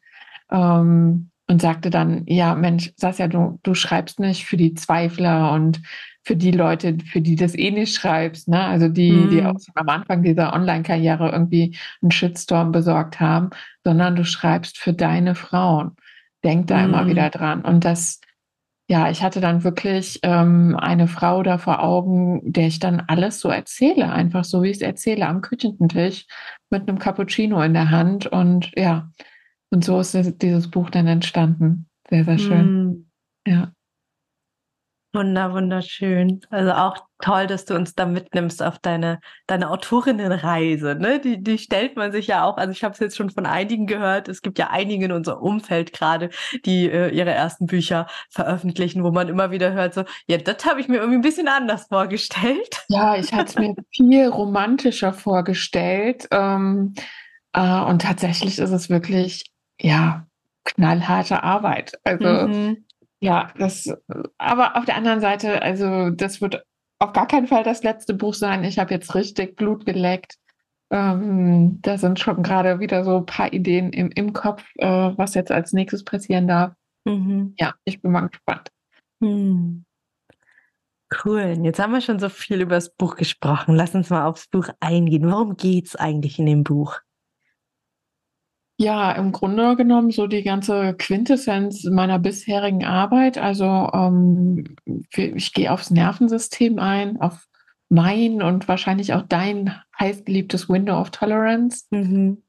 Ähm, 0.51 1.31
und 1.47 1.61
sagte 1.61 1.89
dann, 1.89 2.23
ja, 2.25 2.55
Mensch, 2.55 2.91
Sasja, 2.95 3.27
du, 3.27 3.59
du 3.61 3.75
schreibst 3.75 4.19
nicht 4.19 4.45
für 4.45 4.57
die 4.57 4.73
Zweifler 4.73 5.51
und 5.51 5.81
für 6.23 6.35
die 6.35 6.51
Leute, 6.51 6.97
für 7.05 7.21
die 7.21 7.35
das 7.35 7.55
eh 7.55 7.69
nicht 7.69 7.95
schreibst, 7.95 8.47
ne? 8.47 8.61
Also 8.61 8.87
die, 8.87 9.11
mm. 9.11 9.29
die 9.29 9.45
auch 9.45 9.55
am 9.75 9.89
Anfang 9.89 10.23
dieser 10.23 10.53
Online-Karriere 10.53 11.29
irgendwie 11.29 11.77
einen 12.01 12.09
Shitstorm 12.09 12.71
besorgt 12.71 13.19
haben, 13.19 13.51
sondern 13.83 14.15
du 14.15 14.25
schreibst 14.25 14.79
für 14.79 14.93
deine 14.93 15.35
Frauen. 15.35 15.95
Denk 16.43 16.65
da 16.65 16.81
mm. 16.81 16.85
immer 16.85 17.07
wieder 17.07 17.29
dran. 17.29 17.61
Und 17.61 17.85
das, 17.85 18.21
ja, 18.87 19.09
ich 19.09 19.23
hatte 19.23 19.41
dann 19.41 19.63
wirklich 19.63 20.19
ähm, 20.21 20.75
eine 20.79 21.07
Frau 21.07 21.41
da 21.41 21.57
vor 21.57 21.81
Augen, 21.81 22.41
der 22.43 22.67
ich 22.67 22.79
dann 22.79 23.01
alles 23.07 23.39
so 23.39 23.49
erzähle, 23.49 24.11
einfach 24.11 24.43
so 24.43 24.61
wie 24.61 24.69
ich 24.69 24.77
es 24.77 24.81
erzähle, 24.81 25.27
am 25.27 25.41
Küchentisch 25.41 26.27
mit 26.69 26.87
einem 26.87 26.99
Cappuccino 26.99 27.61
in 27.63 27.73
der 27.73 27.89
Hand. 27.89 28.27
Und 28.27 28.71
ja, 28.75 29.09
und 29.71 29.83
so 29.83 29.99
ist 29.99 30.15
dieses 30.41 30.69
Buch 30.69 30.91
dann 30.91 31.07
entstanden. 31.07 31.87
Sehr, 32.09 32.25
sehr 32.25 32.37
schön. 32.37 32.83
Mm. 32.89 33.05
Ja. 33.47 33.71
Wunder, 35.15 35.53
wunderschön. 35.53 36.41
Also 36.49 36.73
auch 36.73 36.97
toll, 37.21 37.47
dass 37.47 37.65
du 37.65 37.75
uns 37.75 37.95
da 37.95 38.05
mitnimmst 38.05 38.61
auf 38.61 38.77
deine, 38.79 39.19
deine 39.47 39.69
Autorinnenreise. 39.71 40.95
Ne? 40.95 41.19
Die, 41.19 41.41
die 41.41 41.57
stellt 41.57 41.95
man 41.95 42.11
sich 42.11 42.27
ja 42.27 42.43
auch, 42.43 42.57
also 42.57 42.71
ich 42.71 42.83
habe 42.83 42.93
es 42.93 42.99
jetzt 42.99 43.15
schon 43.15 43.29
von 43.29 43.45
einigen 43.45 43.87
gehört, 43.87 44.27
es 44.27 44.41
gibt 44.41 44.59
ja 44.59 44.69
einige 44.69 45.05
in 45.05 45.11
unserem 45.11 45.41
Umfeld 45.41 45.93
gerade, 45.93 46.29
die 46.65 46.89
äh, 46.89 47.09
ihre 47.09 47.31
ersten 47.31 47.65
Bücher 47.65 48.07
veröffentlichen, 48.29 49.03
wo 49.03 49.11
man 49.11 49.29
immer 49.29 49.49
wieder 49.49 49.73
hört, 49.73 49.93
so, 49.93 50.03
ja, 50.27 50.37
das 50.37 50.65
habe 50.65 50.81
ich 50.81 50.87
mir 50.87 50.97
irgendwie 50.97 51.17
ein 51.17 51.21
bisschen 51.21 51.47
anders 51.47 51.87
vorgestellt. 51.87 52.85
Ja, 52.89 53.15
ich 53.15 53.33
hatte 53.33 53.49
es 53.49 53.55
mir 53.55 53.73
viel 53.91 54.27
romantischer 54.27 55.13
vorgestellt. 55.13 56.27
Ähm, 56.31 56.93
äh, 57.53 57.81
und 57.81 58.01
tatsächlich 58.01 58.59
ist 58.59 58.71
es 58.71 58.89
wirklich, 58.89 59.51
ja, 59.79 60.27
knallharte 60.65 61.43
Arbeit. 61.43 61.93
Also 62.03 62.47
mhm. 62.47 62.85
Ja, 63.21 63.51
das, 63.57 63.91
aber 64.37 64.77
auf 64.77 64.85
der 64.85 64.97
anderen 64.97 65.21
Seite, 65.21 65.61
also 65.61 66.09
das 66.09 66.41
wird 66.41 66.63
auf 66.99 67.13
gar 67.13 67.27
keinen 67.27 67.47
Fall 67.47 67.63
das 67.63 67.83
letzte 67.83 68.13
Buch 68.13 68.33
sein. 68.33 68.63
Ich 68.63 68.79
habe 68.79 68.93
jetzt 68.93 69.15
richtig 69.15 69.55
Blut 69.55 69.85
geleckt. 69.85 70.37
Ähm, 70.91 71.79
da 71.81 71.97
sind 71.97 72.19
schon 72.19 72.43
gerade 72.43 72.79
wieder 72.79 73.03
so 73.03 73.17
ein 73.17 73.25
paar 73.25 73.51
Ideen 73.51 73.91
im, 73.91 74.11
im 74.11 74.33
Kopf, 74.33 74.63
äh, 74.77 74.87
was 74.87 75.33
jetzt 75.33 75.51
als 75.51 75.73
nächstes 75.73 76.03
passieren 76.03 76.47
darf. 76.47 76.73
Mhm. 77.05 77.55
Ja, 77.57 77.73
ich 77.85 78.01
bin 78.01 78.11
mal 78.11 78.27
gespannt. 78.27 78.69
Mhm. 79.19 79.85
Cool. 81.23 81.57
Jetzt 81.63 81.79
haben 81.79 81.93
wir 81.93 82.01
schon 82.01 82.19
so 82.19 82.29
viel 82.29 82.61
über 82.61 82.75
das 82.75 82.93
Buch 82.93 83.15
gesprochen. 83.15 83.75
Lass 83.75 83.95
uns 83.95 84.09
mal 84.09 84.25
aufs 84.25 84.47
Buch 84.47 84.69
eingehen. 84.79 85.29
Worum 85.31 85.55
geht 85.55 85.87
es 85.87 85.95
eigentlich 85.95 86.39
in 86.39 86.45
dem 86.45 86.63
Buch? 86.63 86.99
Ja, 88.77 89.13
im 89.13 89.31
Grunde 89.31 89.75
genommen 89.77 90.11
so 90.11 90.27
die 90.27 90.43
ganze 90.43 90.93
Quintessenz 90.95 91.85
meiner 91.85 92.19
bisherigen 92.19 92.83
Arbeit. 92.83 93.37
Also 93.37 93.89
ähm, 93.93 94.75
ich 95.15 95.53
gehe 95.53 95.71
aufs 95.71 95.91
Nervensystem 95.91 96.77
ein, 96.79 97.21
auf 97.21 97.47
mein 97.87 98.41
und 98.41 98.67
wahrscheinlich 98.67 99.13
auch 99.13 99.21
dein 99.21 99.73
heißgeliebtes 99.97 100.67
Window 100.67 100.99
of 100.99 101.11
Tolerance. 101.11 101.85
Mhm. 101.91 102.43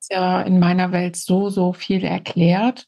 Ist 0.00 0.12
ja 0.12 0.42
in 0.42 0.60
meiner 0.60 0.92
Welt 0.92 1.16
so, 1.16 1.48
so 1.48 1.72
viel 1.72 2.04
erklärt. 2.04 2.86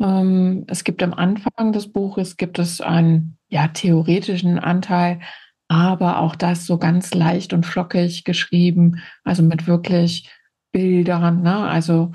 Ähm, 0.00 0.64
es 0.66 0.82
gibt 0.82 1.02
am 1.04 1.14
Anfang 1.14 1.72
des 1.72 1.92
Buches 1.92 2.36
gibt 2.36 2.58
es 2.58 2.80
einen 2.80 3.38
ja, 3.48 3.68
theoretischen 3.68 4.58
Anteil, 4.58 5.20
aber 5.68 6.18
auch 6.18 6.34
das 6.34 6.66
so 6.66 6.78
ganz 6.78 7.14
leicht 7.14 7.52
und 7.52 7.66
flockig 7.66 8.24
geschrieben, 8.24 9.02
also 9.24 9.42
mit 9.42 9.66
wirklich 9.66 10.30
Bildern. 10.72 11.42
Ne? 11.42 11.56
Also 11.56 12.12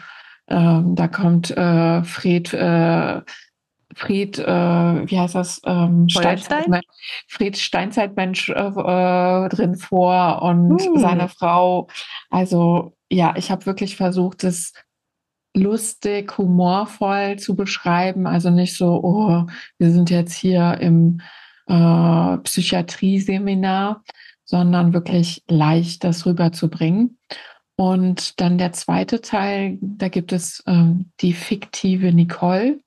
ähm, 0.48 0.96
da 0.96 1.08
kommt 1.08 1.52
äh, 1.52 2.04
Fred, 2.04 2.54
äh, 2.54 3.22
Fred, 3.96 4.40
äh, 4.40 4.46
wie 4.46 5.20
heißt 5.20 5.36
das? 5.36 5.62
Ähm, 5.66 6.10
Steinzeitmensch, 6.10 6.86
Fred 7.28 7.58
Steinzeitmensch 7.58 8.50
äh, 8.50 8.54
äh, 8.54 9.50
drin 9.50 9.76
vor 9.76 10.42
und 10.42 10.82
hm. 10.82 10.98
seine 10.98 11.30
Frau. 11.30 11.88
Also 12.30 12.96
ja, 13.10 13.34
ich 13.38 13.52
habe 13.52 13.66
wirklich 13.66 13.96
versucht, 13.96 14.44
es 14.44 14.74
lustig, 15.56 16.38
humorvoll 16.38 17.38
zu 17.38 17.56
beschreiben. 17.56 18.26
Also 18.28 18.50
nicht 18.50 18.76
so, 18.76 19.02
oh, 19.04 19.46
wir 19.78 19.92
sind 19.92 20.10
jetzt 20.10 20.34
hier 20.34 20.78
im 20.80 21.22
äh, 21.68 22.38
Psychiatrie-Seminar, 22.38 24.04
sondern 24.44 24.94
wirklich 24.94 25.44
leicht 25.48 26.04
das 26.04 26.26
rüberzubringen. 26.26 27.20
Und 27.76 28.40
dann 28.40 28.58
der 28.58 28.72
zweite 28.74 29.22
Teil, 29.22 29.78
da 29.82 30.08
gibt 30.08 30.32
es 30.32 30.64
ähm, 30.68 31.12
die 31.22 31.34
fiktive 31.34 32.14
Nicole, 32.14 32.80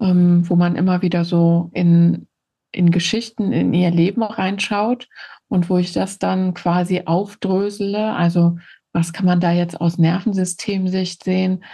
ähm, 0.00 0.48
wo 0.48 0.56
man 0.56 0.76
immer 0.76 1.02
wieder 1.02 1.24
so 1.24 1.70
in, 1.74 2.26
in 2.72 2.90
Geschichten 2.90 3.52
in 3.52 3.72
ihr 3.72 3.90
Leben 3.90 4.22
reinschaut 4.22 5.08
und 5.48 5.70
wo 5.70 5.78
ich 5.78 5.92
das 5.92 6.18
dann 6.18 6.54
quasi 6.54 7.02
aufdrösele. 7.06 8.14
Also 8.14 8.58
was 8.92 9.12
kann 9.12 9.26
man 9.26 9.40
da 9.40 9.52
jetzt 9.52 9.80
aus 9.80 9.98
Nervensystemsicht 9.98 11.22
sehen? 11.22 11.64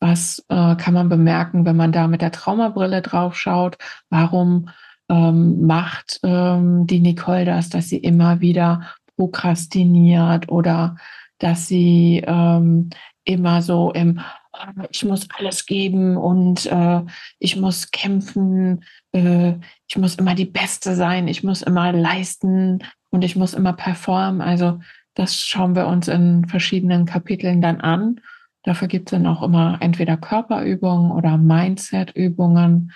Was 0.00 0.44
äh, 0.48 0.76
kann 0.76 0.94
man 0.94 1.08
bemerken, 1.08 1.64
wenn 1.64 1.76
man 1.76 1.92
da 1.92 2.08
mit 2.08 2.22
der 2.22 2.32
Traumabrille 2.32 3.02
drauf 3.02 3.36
schaut? 3.36 3.76
Warum 4.08 4.70
ähm, 5.08 5.66
macht 5.66 6.20
ähm, 6.22 6.86
die 6.86 7.00
Nicole 7.00 7.44
das, 7.44 7.68
dass 7.68 7.88
sie 7.88 7.98
immer 7.98 8.40
wieder 8.40 8.82
prokrastiniert 9.16 10.48
oder 10.48 10.96
dass 11.40 11.66
sie 11.66 12.22
ähm, 12.24 12.90
immer 13.24 13.62
so 13.62 13.92
im 13.92 14.20
äh, 14.54 14.86
ich 14.90 15.04
muss 15.04 15.28
alles 15.36 15.66
geben 15.66 16.16
und 16.16 16.66
äh, 16.66 17.02
ich 17.38 17.56
muss 17.56 17.90
kämpfen, 17.90 18.84
äh, 19.12 19.54
ich 19.88 19.96
muss 19.96 20.14
immer 20.14 20.34
die 20.34 20.46
Beste 20.46 20.94
sein, 20.94 21.26
ich 21.26 21.42
muss 21.42 21.62
immer 21.62 21.92
leisten 21.92 22.84
und 23.10 23.24
ich 23.24 23.34
muss 23.34 23.54
immer 23.54 23.72
performen. 23.72 24.40
Also 24.40 24.78
das 25.14 25.36
schauen 25.36 25.74
wir 25.74 25.86
uns 25.88 26.08
in 26.08 26.46
verschiedenen 26.46 27.04
Kapiteln 27.04 27.60
dann 27.60 27.80
an. 27.80 28.20
Dafür 28.62 28.88
gibt 28.88 29.08
es 29.08 29.18
dann 29.18 29.26
auch 29.26 29.42
immer 29.42 29.78
entweder 29.80 30.16
Körperübungen 30.16 31.10
oder 31.10 31.36
Mindset-Übungen. 31.38 32.92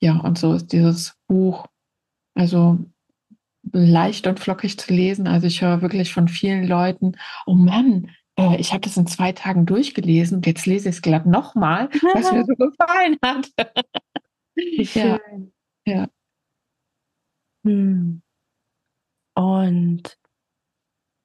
Ja, 0.00 0.18
und 0.18 0.38
so 0.38 0.54
ist 0.54 0.72
dieses 0.72 1.14
Buch 1.28 1.66
also 2.34 2.78
leicht 3.70 4.26
und 4.26 4.40
flockig 4.40 4.78
zu 4.78 4.92
lesen. 4.92 5.26
Also 5.26 5.46
ich 5.46 5.62
höre 5.62 5.82
wirklich 5.82 6.12
von 6.12 6.28
vielen 6.28 6.66
Leuten, 6.66 7.12
oh 7.46 7.54
Mann, 7.54 8.10
äh, 8.36 8.56
ich 8.56 8.72
habe 8.72 8.80
das 8.80 8.96
in 8.96 9.06
zwei 9.06 9.32
Tagen 9.32 9.66
durchgelesen 9.66 10.38
und 10.38 10.46
jetzt 10.46 10.66
lese 10.66 10.88
ich 10.88 10.96
es 10.96 11.02
glatt 11.02 11.26
nochmal, 11.26 11.88
was 12.14 12.32
mir 12.32 12.44
so 12.46 12.54
gefallen 12.54 13.16
hat. 13.24 13.50
Ja. 14.54 15.18
ja. 15.86 16.08
Hm. 17.64 18.22
Und 19.34 20.18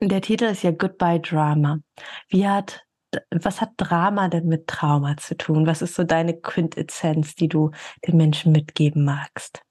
der 0.02 0.22
Titel 0.22 0.46
ist 0.46 0.64
ja 0.64 0.72
Goodbye 0.72 1.20
Drama. 1.20 1.80
Wie 2.30 2.48
hat, 2.48 2.86
was 3.32 3.62
hat 3.62 3.72
Drama 3.78 4.28
denn 4.30 4.48
mit 4.48 4.68
Trauma 4.68 5.18
zu 5.18 5.36
tun? 5.36 5.66
Was 5.66 5.82
ist 5.82 5.96
so 5.96 6.04
deine 6.04 6.40
Quintessenz, 6.40 7.36
die 7.36 7.50
du 7.50 7.72
den 8.06 8.18
Menschen 8.18 8.52
mitgeben 8.52 9.04
magst? 9.04 9.64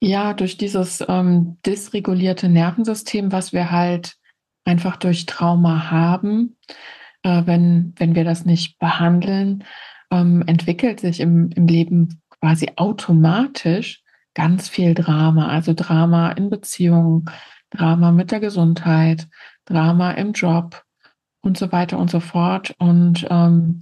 Ja, 0.00 0.32
durch 0.32 0.56
dieses 0.56 1.04
ähm, 1.08 1.58
dysregulierte 1.66 2.48
Nervensystem, 2.48 3.32
was 3.32 3.52
wir 3.52 3.70
halt 3.70 4.16
einfach 4.64 4.96
durch 4.96 5.26
Trauma 5.26 5.90
haben, 5.90 6.56
äh, 7.22 7.42
wenn, 7.46 7.94
wenn 7.96 8.14
wir 8.14 8.24
das 8.24 8.44
nicht 8.44 8.78
behandeln, 8.78 9.64
ähm, 10.10 10.44
entwickelt 10.46 11.00
sich 11.00 11.20
im, 11.20 11.50
im 11.50 11.66
Leben 11.66 12.22
quasi 12.40 12.70
automatisch 12.76 14.02
ganz 14.34 14.68
viel 14.68 14.94
Drama. 14.94 15.48
Also 15.48 15.72
Drama 15.74 16.30
in 16.30 16.48
Beziehungen, 16.48 17.24
Drama 17.70 18.12
mit 18.12 18.30
der 18.30 18.40
Gesundheit, 18.40 19.26
Drama 19.64 20.12
im 20.12 20.32
Job 20.32 20.84
und 21.40 21.58
so 21.58 21.72
weiter 21.72 21.98
und 21.98 22.10
so 22.10 22.20
fort. 22.20 22.74
Und 22.78 23.26
ähm, 23.30 23.80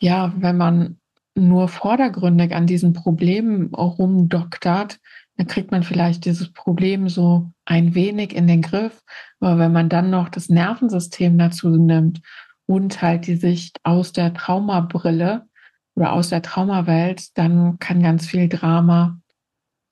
ja, 0.00 0.32
wenn 0.36 0.56
man 0.56 0.98
nur 1.34 1.68
vordergründig 1.68 2.54
an 2.54 2.66
diesen 2.66 2.92
Problemen 2.92 3.74
rumdoktert, 3.74 4.98
dann 5.36 5.46
kriegt 5.46 5.70
man 5.70 5.82
vielleicht 5.82 6.24
dieses 6.24 6.52
Problem 6.52 7.08
so 7.08 7.50
ein 7.64 7.94
wenig 7.94 8.34
in 8.34 8.46
den 8.46 8.62
Griff. 8.62 9.02
Aber 9.40 9.58
wenn 9.58 9.72
man 9.72 9.88
dann 9.88 10.10
noch 10.10 10.28
das 10.28 10.48
Nervensystem 10.48 11.38
dazu 11.38 11.70
nimmt 11.70 12.20
und 12.66 13.00
halt 13.02 13.26
die 13.26 13.36
Sicht 13.36 13.78
aus 13.82 14.12
der 14.12 14.34
Traumabrille 14.34 15.46
oder 15.94 16.12
aus 16.12 16.28
der 16.28 16.42
Traumawelt, 16.42 17.36
dann 17.36 17.78
kann 17.78 18.02
ganz 18.02 18.26
viel 18.26 18.48
Drama 18.48 19.20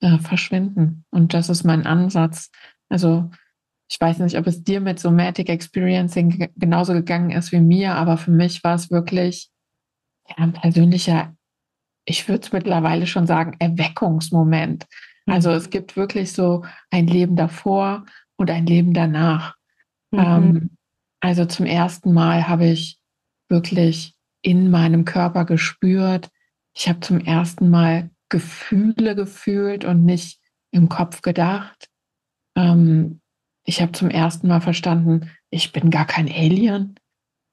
äh, 0.01 0.19
verschwinden. 0.19 1.05
Und 1.09 1.33
das 1.33 1.49
ist 1.49 1.63
mein 1.63 1.85
Ansatz. 1.85 2.51
Also 2.89 3.29
ich 3.89 3.99
weiß 3.99 4.19
nicht, 4.19 4.37
ob 4.37 4.47
es 4.47 4.63
dir 4.63 4.79
mit 4.79 4.99
Somatic 4.99 5.49
Experiencing 5.49 6.49
genauso 6.55 6.93
gegangen 6.93 7.31
ist 7.31 7.51
wie 7.51 7.59
mir, 7.59 7.95
aber 7.95 8.17
für 8.17 8.31
mich 8.31 8.63
war 8.63 8.75
es 8.75 8.89
wirklich 8.89 9.49
ja, 10.29 10.37
ein 10.37 10.53
persönlicher, 10.53 11.35
ich 12.05 12.27
würde 12.29 12.41
es 12.41 12.53
mittlerweile 12.53 13.05
schon 13.05 13.27
sagen, 13.27 13.57
Erweckungsmoment. 13.59 14.87
Also 15.25 15.51
es 15.51 15.69
gibt 15.69 15.95
wirklich 15.95 16.33
so 16.33 16.65
ein 16.89 17.07
Leben 17.07 17.35
davor 17.35 18.05
und 18.37 18.49
ein 18.49 18.65
Leben 18.65 18.93
danach. 18.93 19.55
Mhm. 20.11 20.19
Ähm, 20.19 20.69
also 21.19 21.45
zum 21.45 21.65
ersten 21.65 22.13
Mal 22.13 22.47
habe 22.47 22.65
ich 22.65 22.99
wirklich 23.47 24.15
in 24.41 24.71
meinem 24.71 25.05
Körper 25.05 25.45
gespürt. 25.45 26.29
Ich 26.73 26.89
habe 26.89 26.99
zum 27.01 27.19
ersten 27.19 27.69
Mal 27.69 28.09
Gefühle 28.29 29.15
gefühlt 29.15 29.85
und 29.85 30.05
nicht 30.05 30.39
im 30.71 30.89
Kopf 30.89 31.21
gedacht. 31.21 31.89
Ähm, 32.55 33.21
ich 33.65 33.81
habe 33.81 33.91
zum 33.91 34.09
ersten 34.09 34.47
Mal 34.47 34.61
verstanden, 34.61 35.29
ich 35.49 35.71
bin 35.71 35.91
gar 35.91 36.05
kein 36.05 36.29
Alien. 36.29 36.95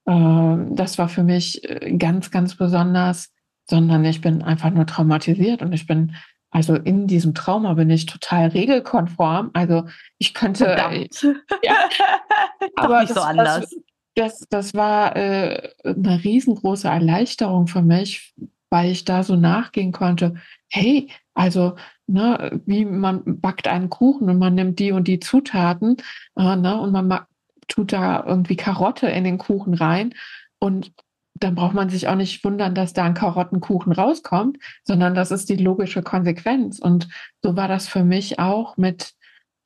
Ähm, 0.07 0.75
das 0.75 0.97
war 0.99 1.09
für 1.09 1.25
mich 1.25 1.69
äh, 1.69 1.97
ganz, 1.99 2.31
ganz 2.31 2.55
besonders, 2.55 3.35
sondern 3.69 4.05
ich 4.05 4.21
bin 4.21 4.43
einfach 4.43 4.71
nur 4.71 4.87
traumatisiert 4.87 5.61
und 5.61 5.73
ich 5.73 5.87
bin 5.87 6.15
also 6.51 6.75
in 6.75 7.07
diesem 7.07 7.35
Trauma 7.35 7.75
bin 7.75 7.91
ich 7.91 8.07
total 8.07 8.49
regelkonform. 8.49 9.51
Also 9.53 9.85
ich 10.19 10.35
könnte. 10.35 10.65
Verdammt. 10.65 11.23
Ja, 11.63 11.89
aber 12.77 13.01
nicht 13.01 13.11
das, 13.11 13.17
so 13.17 13.23
anders. 13.23 13.71
Das, 14.15 14.39
das, 14.39 14.49
das 14.49 14.75
war 14.75 15.17
äh, 15.17 15.71
eine 15.85 16.25
riesengroße 16.25 16.89
Erleichterung 16.89 17.67
für 17.67 17.83
mich, 17.83 18.35
weil 18.71 18.91
ich 18.91 19.05
da 19.05 19.23
so 19.23 19.37
nachgehen 19.37 19.93
konnte. 19.93 20.35
Hey, 20.71 21.11
also 21.35 21.77
ne, 22.07 22.61
wie 22.67 22.85
man 22.85 23.41
backt 23.41 23.69
einen 23.69 23.91
Kuchen 23.91 24.29
und 24.29 24.39
man 24.39 24.55
nimmt 24.55 24.79
die 24.79 24.93
und 24.93 25.07
die 25.07 25.21
Zutaten 25.21 25.99
äh, 26.37 26.57
ne, 26.57 26.81
und 26.81 26.93
man 26.93 27.21
tut 27.69 27.93
da 27.93 28.25
irgendwie 28.27 28.57
Karotte 28.57 29.09
in 29.09 29.25
den 29.25 29.39
Kuchen 29.39 29.75
rein 29.75 30.15
und 30.59 30.93
dann 31.41 31.55
braucht 31.55 31.75
man 31.75 31.89
sich 31.89 32.09
auch 32.09 32.15
nicht 32.15 32.43
wundern, 32.45 32.75
dass 32.75 32.93
da 32.93 33.05
ein 33.05 33.15
Karottenkuchen 33.15 33.93
rauskommt, 33.93 34.59
sondern 34.85 35.15
das 35.15 35.31
ist 35.31 35.49
die 35.49 35.57
logische 35.57 36.03
Konsequenz. 36.03 36.79
Und 36.79 37.09
so 37.43 37.57
war 37.57 37.69
das 37.69 37.89
für 37.89 38.05
mich 38.05 38.39
auch 38.39 38.77
mit 38.77 39.13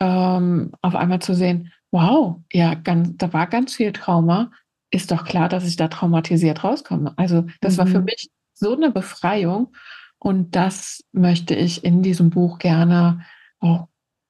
ähm, 0.01 0.73
auf 0.83 0.95
einmal 0.95 1.21
zu 1.21 1.35
sehen, 1.35 1.73
wow, 1.91 2.41
ja, 2.53 2.75
ganz, 2.75 3.17
da 3.17 3.33
war 3.33 3.47
ganz 3.47 3.75
viel 3.75 3.93
Trauma. 3.93 4.51
Ist 4.91 5.11
doch 5.11 5.25
klar, 5.25 5.49
dass 5.49 5.67
ich 5.67 5.77
da 5.77 5.89
traumatisiert 5.89 6.65
rauskomme. 6.65 7.15
Also 7.17 7.47
das 7.61 7.75
mhm. 7.75 7.79
war 7.79 7.87
für 7.87 7.99
mhm. 8.01 8.07
mich 8.07 8.31
so 8.55 8.75
eine 8.75 8.91
Befreiung. 8.91 9.75
Und 10.19 10.55
das 10.55 11.05
möchte 11.13 11.55
ich 11.55 11.85
in 11.85 12.03
diesem 12.03 12.31
Buch 12.31 12.59
gerne 12.59 13.25
auch 13.61 13.89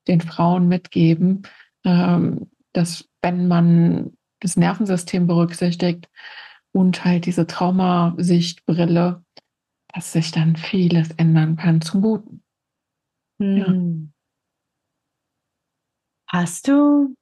den 0.09 0.21
Frauen 0.21 0.69
mitgeben, 0.69 1.43
ähm, 1.85 2.51
dass 2.73 3.09
wenn 3.21 3.49
man 3.49 4.13
das 4.41 4.57
Nervensystem 4.57 5.27
berücksichtigt, 5.27 6.09
und 6.73 7.05
halt 7.05 7.27
diese 7.27 7.47
Traumasichtbrille, 7.47 9.23
dass 9.95 10.13
sich 10.13 10.33
dann 10.33 10.57
vieles 10.57 11.11
ändern 11.13 11.57
kann 11.57 11.81
zum 11.81 12.03
Guten. 12.03 12.43
Hm. 13.41 13.57
Ja. 13.59 14.13
Hast 16.29 16.69
du 16.69 17.15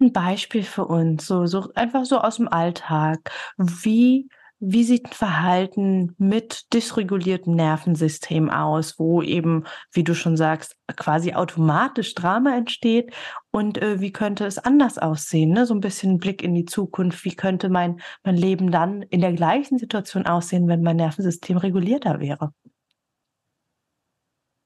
ein 0.00 0.12
Beispiel 0.12 0.62
für 0.64 0.86
uns, 0.86 1.26
so, 1.26 1.46
so 1.46 1.72
einfach 1.74 2.04
so 2.06 2.18
aus 2.20 2.36
dem 2.38 2.48
Alltag? 2.48 3.30
Wie 3.58 4.28
wie 4.58 4.84
sieht 4.84 5.06
ein 5.06 5.12
Verhalten 5.12 6.14
mit 6.16 6.72
dysreguliertem 6.72 7.54
Nervensystem 7.54 8.48
aus, 8.48 8.98
wo 8.98 9.20
eben, 9.20 9.64
wie 9.92 10.02
du 10.02 10.14
schon 10.14 10.36
sagst, 10.36 10.76
quasi 10.96 11.34
automatisch 11.34 12.14
Drama 12.14 12.56
entsteht? 12.56 13.12
Und 13.50 13.76
äh, 13.78 14.00
wie 14.00 14.12
könnte 14.12 14.46
es 14.46 14.58
anders 14.58 14.96
aussehen? 14.96 15.50
Ne? 15.50 15.66
So 15.66 15.74
ein 15.74 15.80
bisschen 15.80 16.18
Blick 16.18 16.42
in 16.42 16.54
die 16.54 16.64
Zukunft. 16.64 17.24
Wie 17.24 17.34
könnte 17.34 17.68
mein, 17.68 18.00
mein 18.24 18.36
Leben 18.36 18.70
dann 18.70 19.02
in 19.02 19.20
der 19.20 19.34
gleichen 19.34 19.78
Situation 19.78 20.24
aussehen, 20.26 20.68
wenn 20.68 20.82
mein 20.82 20.96
Nervensystem 20.96 21.58
regulierter 21.58 22.20
wäre? 22.20 22.52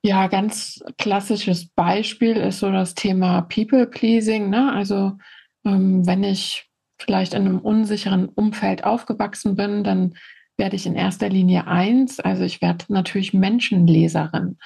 Ja, 0.02 0.28
ganz 0.28 0.82
klassisches 0.98 1.68
Beispiel 1.68 2.36
ist 2.36 2.60
so 2.60 2.70
das 2.70 2.94
Thema 2.94 3.42
People-Pleasing. 3.42 4.48
Ne? 4.48 4.72
Also 4.72 5.18
ähm, 5.64 6.06
wenn 6.06 6.24
ich 6.24 6.69
vielleicht 7.02 7.34
in 7.34 7.46
einem 7.46 7.58
unsicheren 7.58 8.28
Umfeld 8.28 8.84
aufgewachsen 8.84 9.56
bin, 9.56 9.84
dann 9.84 10.14
werde 10.56 10.76
ich 10.76 10.86
in 10.86 10.94
erster 10.94 11.28
Linie 11.28 11.66
eins. 11.66 12.20
Also 12.20 12.44
ich 12.44 12.60
werde 12.60 12.84
natürlich 12.88 13.32
Menschenleserin. 13.32 14.58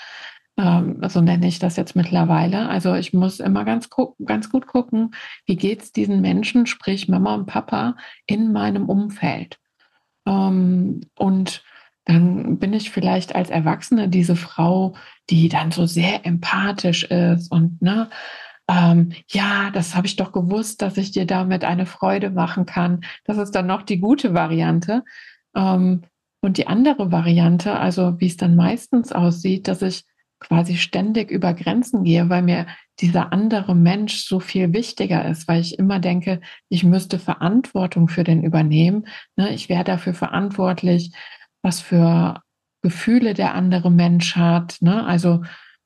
Ähm, 0.57 1.01
so 1.09 1.21
nenne 1.21 1.47
ich 1.47 1.59
das 1.59 1.77
jetzt 1.77 1.97
mittlerweile. 1.97 2.69
Also 2.69 2.95
ich 2.95 3.13
muss 3.13 3.41
immer 3.41 3.65
ganz, 3.65 3.89
ganz 4.25 4.51
gut 4.51 4.67
gucken, 4.67 5.15
wie 5.47 5.57
geht 5.57 5.83
es 5.83 5.93
diesen 5.93 6.21
Menschen, 6.21 6.67
sprich 6.67 7.09
Mama 7.09 7.35
und 7.35 7.47
Papa, 7.47 7.97
in 8.27 8.53
meinem 8.53 8.89
Umfeld. 8.89 9.59
Ähm, 10.27 11.01
und 11.17 11.63
dann 12.05 12.59
bin 12.59 12.73
ich 12.73 12.91
vielleicht 12.91 13.35
als 13.35 13.51
Erwachsene 13.51 14.09
diese 14.09 14.37
Frau, 14.37 14.95
die 15.31 15.49
dann 15.49 15.71
so 15.71 15.87
sehr 15.87 16.27
empathisch 16.27 17.05
ist 17.05 17.51
und 17.51 17.81
ne, 17.81 18.11
ähm, 18.69 19.13
ja, 19.29 19.71
das 19.71 19.95
habe 19.95 20.07
ich 20.07 20.17
doch 20.17 20.33
gewusst, 20.33 20.83
dass 20.83 20.97
ich 20.97 21.11
dir 21.11 21.27
damit 21.27 21.65
eine 21.65 21.87
Freude 21.87 22.31
machen 22.31 22.67
kann. 22.67 23.05
Das 23.25 23.39
ist 23.39 23.53
dann 23.53 23.67
noch 23.67 23.83
die 23.83 23.99
gute 23.99 24.35
Variante. 24.35 25.05
Ähm, 25.55 26.03
und 26.41 26.59
die 26.59 26.67
andere 26.67 27.11
Variante, 27.11 27.79
also 27.79 28.21
wie 28.21 28.27
es 28.27 28.37
dann 28.37 28.55
meistens 28.55 29.13
aussieht, 29.13 29.67
dass 29.67 29.81
ich 29.81 30.05
quasi 30.41 30.77
ständig 30.77 31.31
über 31.31 31.55
Grenzen 31.55 32.05
gehe, 32.05 32.29
weil 32.29 32.43
mir 32.43 32.67
dieser 33.01 33.33
andere 33.33 33.75
Mensch 33.75 34.27
so 34.27 34.41
viel 34.41 34.73
wichtiger 34.75 35.27
ist, 35.27 35.49
weil 35.49 35.61
ich 35.61 35.79
immer 35.79 36.01
denke, 36.01 36.41
ich 36.69 36.85
müsste 36.85 37.19
Verantwortung 37.19 38.09
für 38.09 38.25
den 38.25 38.43
übernehmen. 38.43 39.07
Ne? 39.37 39.55
Ich 39.55 39.71
wäre 39.71 39.85
dafür 39.85 40.13
verantwortlich, 40.13 41.13
was 41.63 41.81
für 41.81 42.43
Gefühle 42.83 43.33
der 43.33 43.55
andere 43.55 43.91
Mensch 43.91 44.37
hat. 44.37 44.77
Ne? 44.81 45.05
Also 45.05 45.43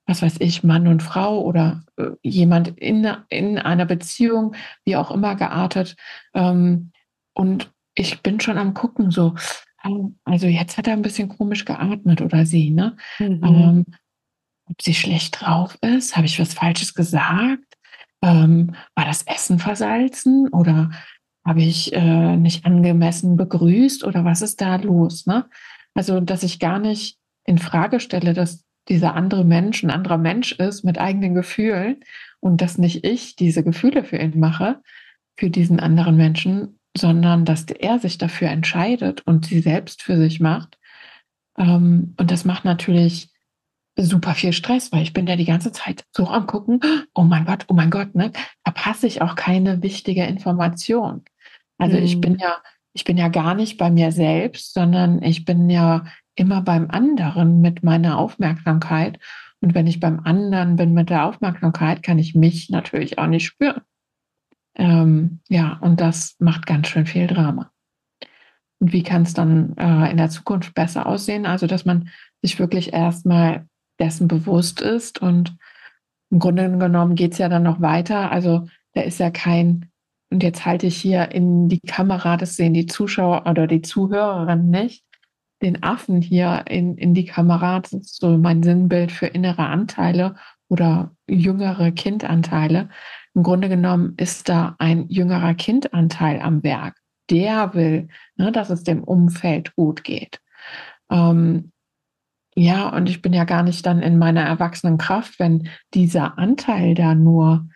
was 0.09 0.23
weiß 0.23 0.37
ich, 0.40 0.64
Mann 0.64 0.88
und 0.88 1.03
Frau 1.03 1.42
oder 1.42 1.85
äh, 1.97 2.11
jemand 2.23 2.68
in, 2.79 3.07
in 3.29 3.59
einer 3.59 3.85
Beziehung, 3.85 4.57
wie 4.85 4.97
auch 4.97 5.11
immer 5.11 5.37
geartet. 5.37 5.97
Ähm, 6.35 6.92
und 7.35 7.71
ich 7.94 8.23
bin 8.23 8.40
schon 8.40 8.57
am 8.57 8.73
gucken, 8.73 9.11
so, 9.11 9.35
ähm, 9.85 10.18
also 10.25 10.47
jetzt 10.47 10.79
hat 10.79 10.87
er 10.87 10.94
ein 10.94 11.03
bisschen 11.03 11.29
komisch 11.29 11.66
geatmet 11.66 12.23
oder 12.23 12.47
sie, 12.47 12.71
ne? 12.71 12.97
Mhm. 13.18 13.40
Ähm, 13.44 13.85
ob 14.71 14.83
sie 14.83 14.94
schlecht 14.94 15.40
drauf 15.40 15.77
ist, 15.83 16.16
habe 16.16 16.27
ich 16.27 16.40
was 16.40 16.55
Falsches 16.55 16.94
gesagt? 16.94 17.64
Ähm, 18.23 18.75
war 18.94 19.05
das 19.05 19.23
Essen 19.23 19.59
versalzen 19.59 20.49
oder 20.49 20.90
habe 21.47 21.62
ich 21.62 21.92
äh, 21.92 22.37
nicht 22.37 22.66
angemessen 22.66 23.37
begrüßt 23.37 24.05
oder 24.05 24.25
was 24.25 24.42
ist 24.42 24.61
da 24.61 24.77
los? 24.77 25.27
Ne? 25.27 25.49
Also, 25.94 26.21
dass 26.21 26.42
ich 26.42 26.59
gar 26.59 26.79
nicht 26.79 27.18
in 27.44 27.59
Frage 27.59 28.01
stelle, 28.01 28.35
dass 28.35 28.67
dieser 28.88 29.14
andere 29.14 29.44
Mensch 29.44 29.83
ein 29.83 29.90
anderer 29.90 30.18
Mensch 30.18 30.53
ist 30.53 30.85
mit 30.85 30.98
eigenen 30.98 31.35
Gefühlen 31.35 32.05
und 32.40 32.61
dass 32.61 32.79
nicht 32.79 33.05
ich 33.05 33.37
diese 33.37 33.62
Gefühle 33.62 34.05
für 34.05 34.16
ihn 34.16 34.38
mache, 34.38 34.81
für 35.37 35.51
diesen 35.51 35.81
anderen 35.81 36.16
Menschen, 36.16 36.79
sondern 36.96 37.44
dass 37.44 37.64
er 37.64 37.98
sich 37.98 38.18
dafür 38.18 38.48
entscheidet 38.48 39.22
und 39.27 39.46
sie 39.46 39.61
selbst 39.61 40.03
für 40.03 40.16
sich 40.16 40.40
macht. 40.40 40.79
Ähm, 41.57 42.14
und 42.18 42.31
das 42.31 42.44
macht 42.44 42.64
natürlich 42.64 43.31
super 43.96 44.35
viel 44.35 44.53
Stress, 44.53 44.92
weil 44.92 45.03
ich 45.03 45.12
bin 45.12 45.27
ja 45.27 45.37
die 45.37 45.44
ganze 45.44 45.72
Zeit 45.72 46.05
so 46.12 46.29
am 46.29 46.46
gucken, 46.46 46.81
oh 47.14 47.22
mein 47.22 47.44
Gott, 47.44 47.64
oh 47.68 47.74
mein 47.74 47.90
Gott, 47.90 48.14
ne? 48.14 48.33
Verpasse 48.64 49.07
ich 49.07 49.22
auch 49.22 49.35
keine 49.35 49.83
wichtige 49.83 50.24
Information. 50.24 51.24
Also 51.79 51.96
mhm. 51.96 52.03
ich 52.05 52.20
bin 52.20 52.38
ja, 52.38 52.59
ich 52.92 53.05
bin 53.05 53.16
ja 53.16 53.29
gar 53.29 53.55
nicht 53.55 53.77
bei 53.77 53.90
mir 53.90 54.12
selbst, 54.12 54.72
sondern 54.72 55.22
ich 55.22 55.44
bin 55.44 55.68
ja 55.68 56.05
immer 56.38 56.62
beim 56.62 56.90
anderen 56.90 57.61
mit 57.61 57.83
meiner 57.83 58.18
Aufmerksamkeit. 58.18 59.18
Und 59.61 59.74
wenn 59.74 59.87
ich 59.87 60.01
beim 60.01 60.20
anderen 60.20 60.77
bin 60.77 60.94
mit 60.94 61.11
der 61.11 61.24
Aufmerksamkeit, 61.27 62.03
kann 62.03 62.18
ich 62.18 62.35
mich 62.35 62.70
natürlich 62.70 63.18
auch 63.18 63.27
nicht 63.27 63.46
spüren. 63.46 63.83
Ähm, 64.77 65.40
ja, 65.48 65.79
und 65.81 66.01
das 66.01 66.37
macht 66.38 66.66
ganz 66.66 66.88
schön 66.88 67.07
viel 67.07 67.27
Drama. 67.27 67.72
Und 68.79 68.92
wie 68.92 69.03
kann 69.03 69.22
es 69.22 69.35
dann 69.35 69.77
äh, 69.77 70.11
in 70.11 70.16
der 70.16 70.31
Zukunft 70.31 70.74
besser 70.74 71.07
aussehen? 71.07 71.46
Also, 71.46 71.66
dass 71.66 71.85
man 71.85 72.11
sich 72.42 72.61
wirklich 72.61 72.92
erstmal 72.92 73.66
dessen 73.98 74.29
bewusst 74.29 74.81
ist. 74.81 75.20
Und 75.20 75.57
im 76.31 76.38
Grunde 76.38 76.70
genommen 76.70 77.14
geht 77.14 77.33
es 77.33 77.38
ja 77.38 77.48
dann 77.48 77.62
noch 77.62 77.81
weiter. 77.81 78.31
Also 78.31 78.68
da 78.94 79.03
ist 79.03 79.18
ja 79.18 79.31
kein, 79.31 79.90
und 80.31 80.42
jetzt 80.42 80.64
halte 80.64 80.87
ich 80.87 80.96
hier 80.96 81.33
in 81.33 81.68
die 81.68 81.81
Kamera, 81.81 82.37
das 82.37 82.57
sehen 82.57 82.74
die 82.74 82.87
Zuschauer 82.87 83.46
oder 83.46 83.66
die 83.66 83.83
Zuhörerinnen 83.83 84.70
nicht, 84.70 85.05
den 85.62 85.83
Affen 85.83 86.21
hier 86.21 86.64
in, 86.68 86.97
in 86.97 87.14
die 87.14 87.25
Kamera, 87.25 87.81
das 87.81 87.92
ist 87.92 88.21
so 88.21 88.37
mein 88.38 88.62
Sinnbild 88.62 89.12
für 89.12 89.27
innere 89.27 89.66
Anteile 89.66 90.37
oder 90.68 91.12
jüngere 91.27 91.90
Kindanteile. 91.92 92.88
Im 93.35 93.42
Grunde 93.42 93.68
genommen 93.68 94.14
ist 94.16 94.49
da 94.49 94.77
ein 94.79 95.09
jüngerer 95.09 95.55
Kindanteil 95.55 96.40
am 96.40 96.62
Werk. 96.62 96.97
Der 97.31 97.75
will, 97.75 98.09
ne, 98.37 98.53
dass 98.53 98.71
es 98.71 98.85
dem 98.85 99.05
Umfeld 99.05 99.75
gut 99.75 100.05
geht. 100.05 100.40
Ähm, 101.11 101.73
ja, 102.55 102.88
und 102.88 103.09
ich 103.09 103.23
bin 103.23 103.33
ja 103.33 103.44
gar 103.44 103.62
nicht 103.62 103.87
dann 103.87 104.03
in 104.03 104.18
meiner 104.18 104.42
erwachsenen 104.42 104.99
Kraft, 104.99 105.38
wenn 105.38 105.68
dieser 105.94 106.38
Anteil 106.38 106.94
da 106.94 107.14
nur 107.14 107.68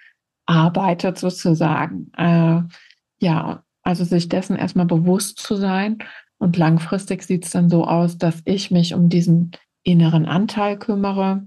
arbeitet 0.47 1.19
sozusagen. 1.19 2.11
Äh, 2.17 2.63
ja, 3.21 3.63
also 3.83 4.05
sich 4.05 4.29
dessen 4.29 4.57
erstmal 4.57 4.87
bewusst 4.87 5.39
zu 5.39 5.57
sein. 5.57 5.99
Und 6.43 6.57
langfristig 6.57 7.23
sieht 7.23 7.45
es 7.45 7.53
dann 7.53 7.71
so 7.71 7.85
aus, 7.85 8.19
dass 8.19 8.43
ich 8.45 8.71
mich 8.71 8.95
um 8.95 9.09
diesen 9.09 9.53
inneren 9.85 10.27
Anteil 10.27 10.79
kümmere 10.79 11.47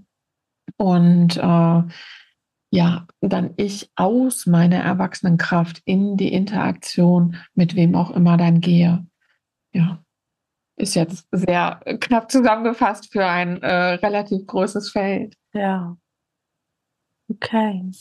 und 0.77 1.38
äh, 1.38 1.84
ja, 2.71 3.08
dann 3.21 3.53
ich 3.58 3.91
aus 3.95 4.45
meiner 4.45 4.77
Erwachsenenkraft 4.77 5.81
in 5.86 6.17
die 6.17 6.34
Interaktion 6.34 7.38
mit 7.53 7.75
wem 7.75 7.95
auch 7.95 8.12
immer 8.12 8.38
dann 8.38 8.62
gehe. 8.62 9.05
Ja 9.73 10.05
ist 10.77 10.95
jetzt 10.95 11.27
sehr 11.31 11.79
knapp 12.01 12.31
zusammengefasst 12.31 13.12
für 13.12 13.25
ein 13.25 13.62
äh, 13.62 13.93
relativ 13.95 14.45
großes 14.45 14.91
Feld. 14.91 15.36
Ja. 15.53 15.97
Okay. 17.29 17.91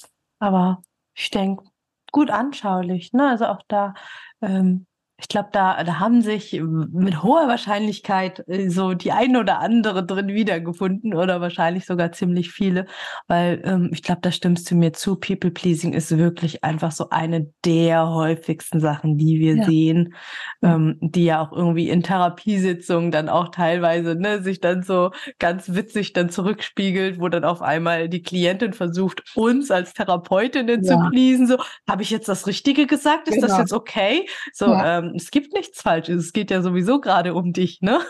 Aber 0.40 0.83
ich 1.16 1.30
denke, 1.30 1.64
gut 2.12 2.30
anschaulich. 2.30 3.12
Ne? 3.12 3.28
Also 3.28 3.46
auch 3.46 3.62
da 3.68 3.94
ähm, 4.42 4.87
ich 5.24 5.28
glaube, 5.28 5.48
da, 5.52 5.82
da 5.82 6.00
haben 6.00 6.20
sich 6.20 6.60
mit 6.62 7.22
hoher 7.22 7.48
Wahrscheinlichkeit 7.48 8.46
äh, 8.46 8.68
so 8.68 8.92
die 8.92 9.10
eine 9.10 9.40
oder 9.40 9.58
andere 9.58 10.04
drin 10.04 10.28
wiedergefunden 10.28 11.14
oder 11.14 11.40
wahrscheinlich 11.40 11.87
sogar 11.87 12.12
ziemlich 12.12 12.50
viele, 12.50 12.84
weil 13.26 13.62
ähm, 13.64 13.88
ich 13.90 14.02
glaube, 14.02 14.20
da 14.20 14.30
stimmst 14.30 14.70
du 14.70 14.74
mir 14.74 14.92
zu. 14.92 15.16
People 15.16 15.50
Pleasing 15.50 15.94
ist 15.94 16.14
wirklich 16.18 16.62
einfach 16.62 16.92
so 16.92 17.08
eine 17.08 17.50
der 17.64 18.10
häufigsten 18.10 18.80
Sachen, 18.80 19.16
die 19.16 19.40
wir 19.40 19.56
ja. 19.56 19.64
sehen, 19.64 20.14
ähm, 20.62 20.98
die 21.00 21.24
ja 21.24 21.40
auch 21.40 21.52
irgendwie 21.52 21.88
in 21.88 22.02
Therapiesitzungen 22.02 23.10
dann 23.10 23.30
auch 23.30 23.48
teilweise 23.48 24.16
ne, 24.16 24.42
sich 24.42 24.60
dann 24.60 24.82
so 24.82 25.10
ganz 25.38 25.72
witzig 25.72 26.12
dann 26.12 26.28
zurückspiegelt, 26.28 27.18
wo 27.18 27.30
dann 27.30 27.44
auf 27.44 27.62
einmal 27.62 28.10
die 28.10 28.20
Klientin 28.20 28.74
versucht, 28.74 29.22
uns 29.34 29.70
als 29.70 29.94
Therapeutinnen 29.94 30.84
ja. 30.84 30.98
zu 30.98 31.08
pleasen. 31.08 31.46
So, 31.46 31.56
habe 31.88 32.02
ich 32.02 32.10
jetzt 32.10 32.28
das 32.28 32.46
Richtige 32.46 32.87
gesagt? 32.87 33.28
Ist 33.28 33.37
genau. 33.37 33.46
das 33.46 33.58
jetzt 33.58 33.72
okay? 33.72 34.26
So, 34.52 34.66
ja. 34.66 34.98
ähm, 34.98 35.13
es 35.14 35.31
gibt 35.31 35.53
nichts 35.53 35.81
Falsches. 35.81 36.27
Es 36.27 36.33
geht 36.33 36.50
ja 36.50 36.62
sowieso 36.62 37.00
gerade 37.00 37.35
um 37.35 37.53
dich, 37.53 37.81
ne? 37.81 38.00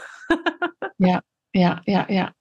ja, 0.99 1.21
ja, 1.53 1.81
ja, 1.87 2.07
ja. 2.11 2.33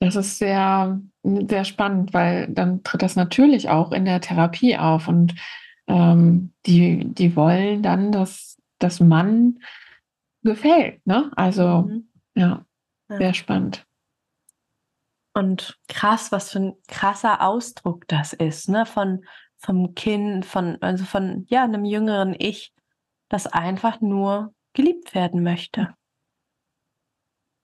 Das 0.00 0.16
ist 0.16 0.38
sehr, 0.38 1.00
sehr 1.22 1.64
spannend, 1.64 2.12
weil 2.12 2.48
dann 2.48 2.82
tritt 2.82 3.02
das 3.02 3.16
natürlich 3.16 3.70
auch 3.70 3.92
in 3.92 4.04
der 4.04 4.20
Therapie 4.20 4.76
auf 4.76 5.08
und 5.08 5.34
ähm, 5.86 6.52
die, 6.66 7.04
die 7.06 7.36
wollen 7.36 7.82
dann, 7.82 8.12
dass 8.12 8.58
das 8.78 9.00
Mann 9.00 9.60
gefällt, 10.42 11.06
ne? 11.06 11.30
Also, 11.36 11.82
mhm. 11.82 12.08
ja, 12.34 12.64
ja, 13.08 13.16
sehr 13.16 13.34
spannend. 13.34 13.86
Und 15.32 15.78
krass, 15.88 16.30
was 16.32 16.52
für 16.52 16.60
ein 16.60 16.74
krasser 16.86 17.40
Ausdruck 17.40 18.06
das 18.08 18.34
ist, 18.34 18.68
ne? 18.68 18.84
Von, 18.84 19.24
vom 19.56 19.94
Kind, 19.94 20.44
von, 20.44 20.76
also 20.82 21.04
von, 21.04 21.46
ja, 21.48 21.64
einem 21.64 21.84
jüngeren 21.84 22.36
Ich, 22.38 22.73
das 23.34 23.48
einfach 23.48 24.00
nur 24.00 24.54
geliebt 24.74 25.12
werden 25.12 25.42
möchte. 25.42 25.92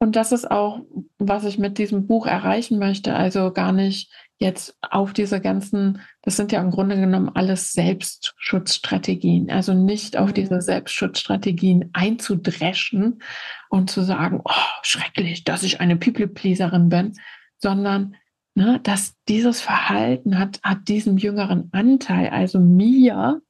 Und 0.01 0.17
das 0.17 0.33
ist 0.33 0.51
auch, 0.51 0.81
was 1.19 1.45
ich 1.45 1.59
mit 1.59 1.79
diesem 1.79 2.09
Buch 2.09 2.27
erreichen 2.27 2.81
möchte. 2.81 3.15
Also 3.15 3.53
gar 3.53 3.71
nicht 3.71 4.11
jetzt 4.39 4.77
auf 4.81 5.13
diese 5.13 5.41
ganzen, 5.41 6.01
das 6.23 6.37
sind 6.37 6.51
ja 6.51 6.61
im 6.61 6.73
Grunde 6.73 6.97
genommen 6.97 7.31
alles 7.33 7.73
Selbstschutzstrategien. 7.73 9.49
Also 9.49 9.73
nicht 9.73 10.17
auf 10.17 10.33
diese 10.33 10.57
mhm. 10.57 10.61
Selbstschutzstrategien 10.61 11.91
einzudreschen 11.93 13.23
und 13.69 13.91
zu 13.91 14.03
sagen, 14.03 14.41
oh, 14.43 14.81
schrecklich, 14.83 15.45
dass 15.45 15.63
ich 15.63 15.81
eine 15.81 15.95
People-Pleaserin 15.95 16.89
bin, 16.89 17.13
sondern 17.59 18.17
ne, 18.57 18.81
dass 18.83 19.15
dieses 19.29 19.61
Verhalten 19.61 20.37
hat, 20.37 20.59
hat 20.65 20.89
diesem 20.89 21.17
jüngeren 21.17 21.69
Anteil, 21.71 22.31
also 22.31 22.59
mir, 22.59 23.41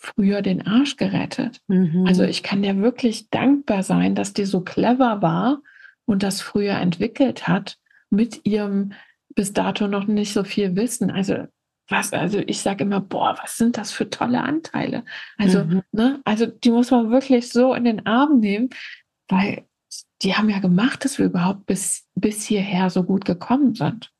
früher 0.00 0.40
den 0.40 0.66
Arsch 0.66 0.96
gerettet. 0.96 1.60
Mhm. 1.68 2.06
Also 2.06 2.24
ich 2.24 2.42
kann 2.42 2.62
dir 2.62 2.78
wirklich 2.78 3.28
dankbar 3.28 3.82
sein, 3.82 4.14
dass 4.14 4.32
die 4.32 4.46
so 4.46 4.62
clever 4.62 5.20
war 5.20 5.62
und 6.06 6.22
das 6.22 6.40
früher 6.40 6.74
entwickelt 6.74 7.46
hat 7.46 7.76
mit 8.08 8.46
ihrem 8.46 8.92
bis 9.34 9.52
dato 9.52 9.86
noch 9.86 10.06
nicht 10.06 10.32
so 10.32 10.42
viel 10.42 10.74
Wissen. 10.74 11.10
Also 11.10 11.46
was, 11.88 12.12
also 12.12 12.38
ich 12.38 12.62
sage 12.62 12.84
immer, 12.84 13.00
boah, 13.00 13.36
was 13.42 13.56
sind 13.56 13.76
das 13.76 13.92
für 13.92 14.08
tolle 14.08 14.40
Anteile? 14.40 15.04
Also, 15.36 15.64
mhm. 15.64 15.82
ne, 15.92 16.20
also 16.24 16.46
die 16.46 16.70
muss 16.70 16.90
man 16.90 17.10
wirklich 17.10 17.50
so 17.52 17.74
in 17.74 17.84
den 17.84 18.06
Arm 18.06 18.40
nehmen, 18.40 18.70
weil 19.28 19.66
die 20.22 20.34
haben 20.34 20.48
ja 20.48 20.60
gemacht, 20.60 21.04
dass 21.04 21.18
wir 21.18 21.26
überhaupt 21.26 21.66
bis, 21.66 22.06
bis 22.14 22.44
hierher 22.46 22.90
so 22.90 23.02
gut 23.02 23.24
gekommen 23.24 23.74
sind. 23.74 24.12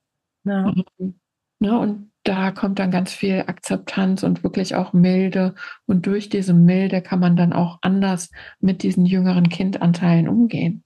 Ja. 0.44 0.74
Mhm. 0.98 1.14
Ne, 1.60 1.78
und 1.78 2.09
da 2.22 2.50
kommt 2.50 2.78
dann 2.78 2.90
ganz 2.90 3.12
viel 3.12 3.44
Akzeptanz 3.46 4.22
und 4.22 4.42
wirklich 4.42 4.74
auch 4.74 4.92
Milde. 4.92 5.54
Und 5.86 6.06
durch 6.06 6.28
diese 6.28 6.52
Milde 6.52 7.02
kann 7.02 7.20
man 7.20 7.36
dann 7.36 7.52
auch 7.52 7.78
anders 7.82 8.30
mit 8.60 8.82
diesen 8.82 9.06
jüngeren 9.06 9.48
Kindanteilen 9.48 10.28
umgehen. 10.28 10.84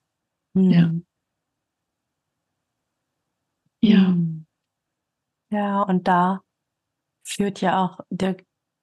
Mhm. 0.55 0.71
Ja. 0.71 0.95
Ja. 3.81 4.07
Hm. 4.09 4.47
Ja, 5.51 5.83
und 5.83 6.09
da 6.09 6.41
führt 7.23 7.61
ja 7.61 7.85
auch 7.85 8.01
der, 8.11 8.37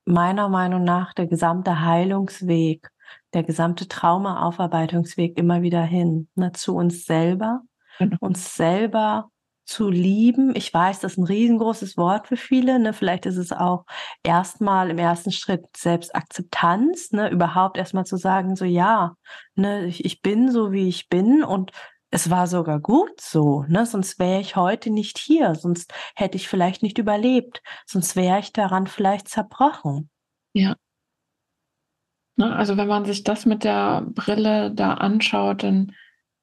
meiner 0.05 0.47
Meinung 0.49 0.83
nach 0.83 1.13
der 1.13 1.27
gesamte 1.27 1.81
Heilungsweg, 1.81 2.89
der 3.33 3.43
gesamte 3.43 3.87
Traumaaufarbeitungsweg 3.87 5.37
immer 5.37 5.61
wieder 5.61 5.83
hin, 5.83 6.29
ne, 6.35 6.51
zu 6.51 6.75
uns 6.75 7.05
selber, 7.05 7.61
genau. 7.97 8.17
uns 8.19 8.55
selber 8.55 9.29
zu 9.65 9.89
lieben. 9.89 10.55
Ich 10.55 10.73
weiß, 10.73 10.99
das 10.99 11.13
ist 11.13 11.17
ein 11.17 11.25
riesengroßes 11.25 11.97
Wort 11.97 12.27
für 12.27 12.37
viele. 12.37 12.79
Ne? 12.79 12.93
Vielleicht 12.93 13.25
ist 13.25 13.37
es 13.37 13.51
auch 13.51 13.85
erstmal 14.23 14.89
im 14.89 14.97
ersten 14.97 15.31
Schritt 15.31 15.65
Selbstakzeptanz, 15.75 17.11
ne? 17.11 17.29
überhaupt 17.29 17.77
erstmal 17.77 18.05
zu 18.05 18.17
sagen, 18.17 18.55
so 18.55 18.65
ja, 18.65 19.15
ne, 19.55 19.85
ich, 19.85 20.05
ich 20.05 20.21
bin 20.21 20.51
so, 20.51 20.71
wie 20.71 20.87
ich 20.87 21.09
bin 21.09 21.43
und 21.43 21.71
es 22.11 22.29
war 22.29 22.47
sogar 22.47 22.79
gut 22.79 23.21
so, 23.21 23.63
ne? 23.69 23.85
Sonst 23.85 24.19
wäre 24.19 24.41
ich 24.41 24.57
heute 24.57 24.89
nicht 24.89 25.17
hier, 25.17 25.55
sonst 25.55 25.93
hätte 26.15 26.35
ich 26.35 26.49
vielleicht 26.49 26.83
nicht 26.83 26.97
überlebt, 26.97 27.63
sonst 27.85 28.17
wäre 28.17 28.39
ich 28.39 28.51
daran 28.51 28.87
vielleicht 28.87 29.29
zerbrochen. 29.29 30.09
Ja. 30.53 30.75
Ne? 32.35 32.53
Also 32.53 32.75
wenn 32.75 32.87
man 32.87 33.05
sich 33.05 33.23
das 33.23 33.45
mit 33.45 33.63
der 33.63 34.01
Brille 34.01 34.71
da 34.73 34.95
anschaut, 34.95 35.63
dann, 35.63 35.93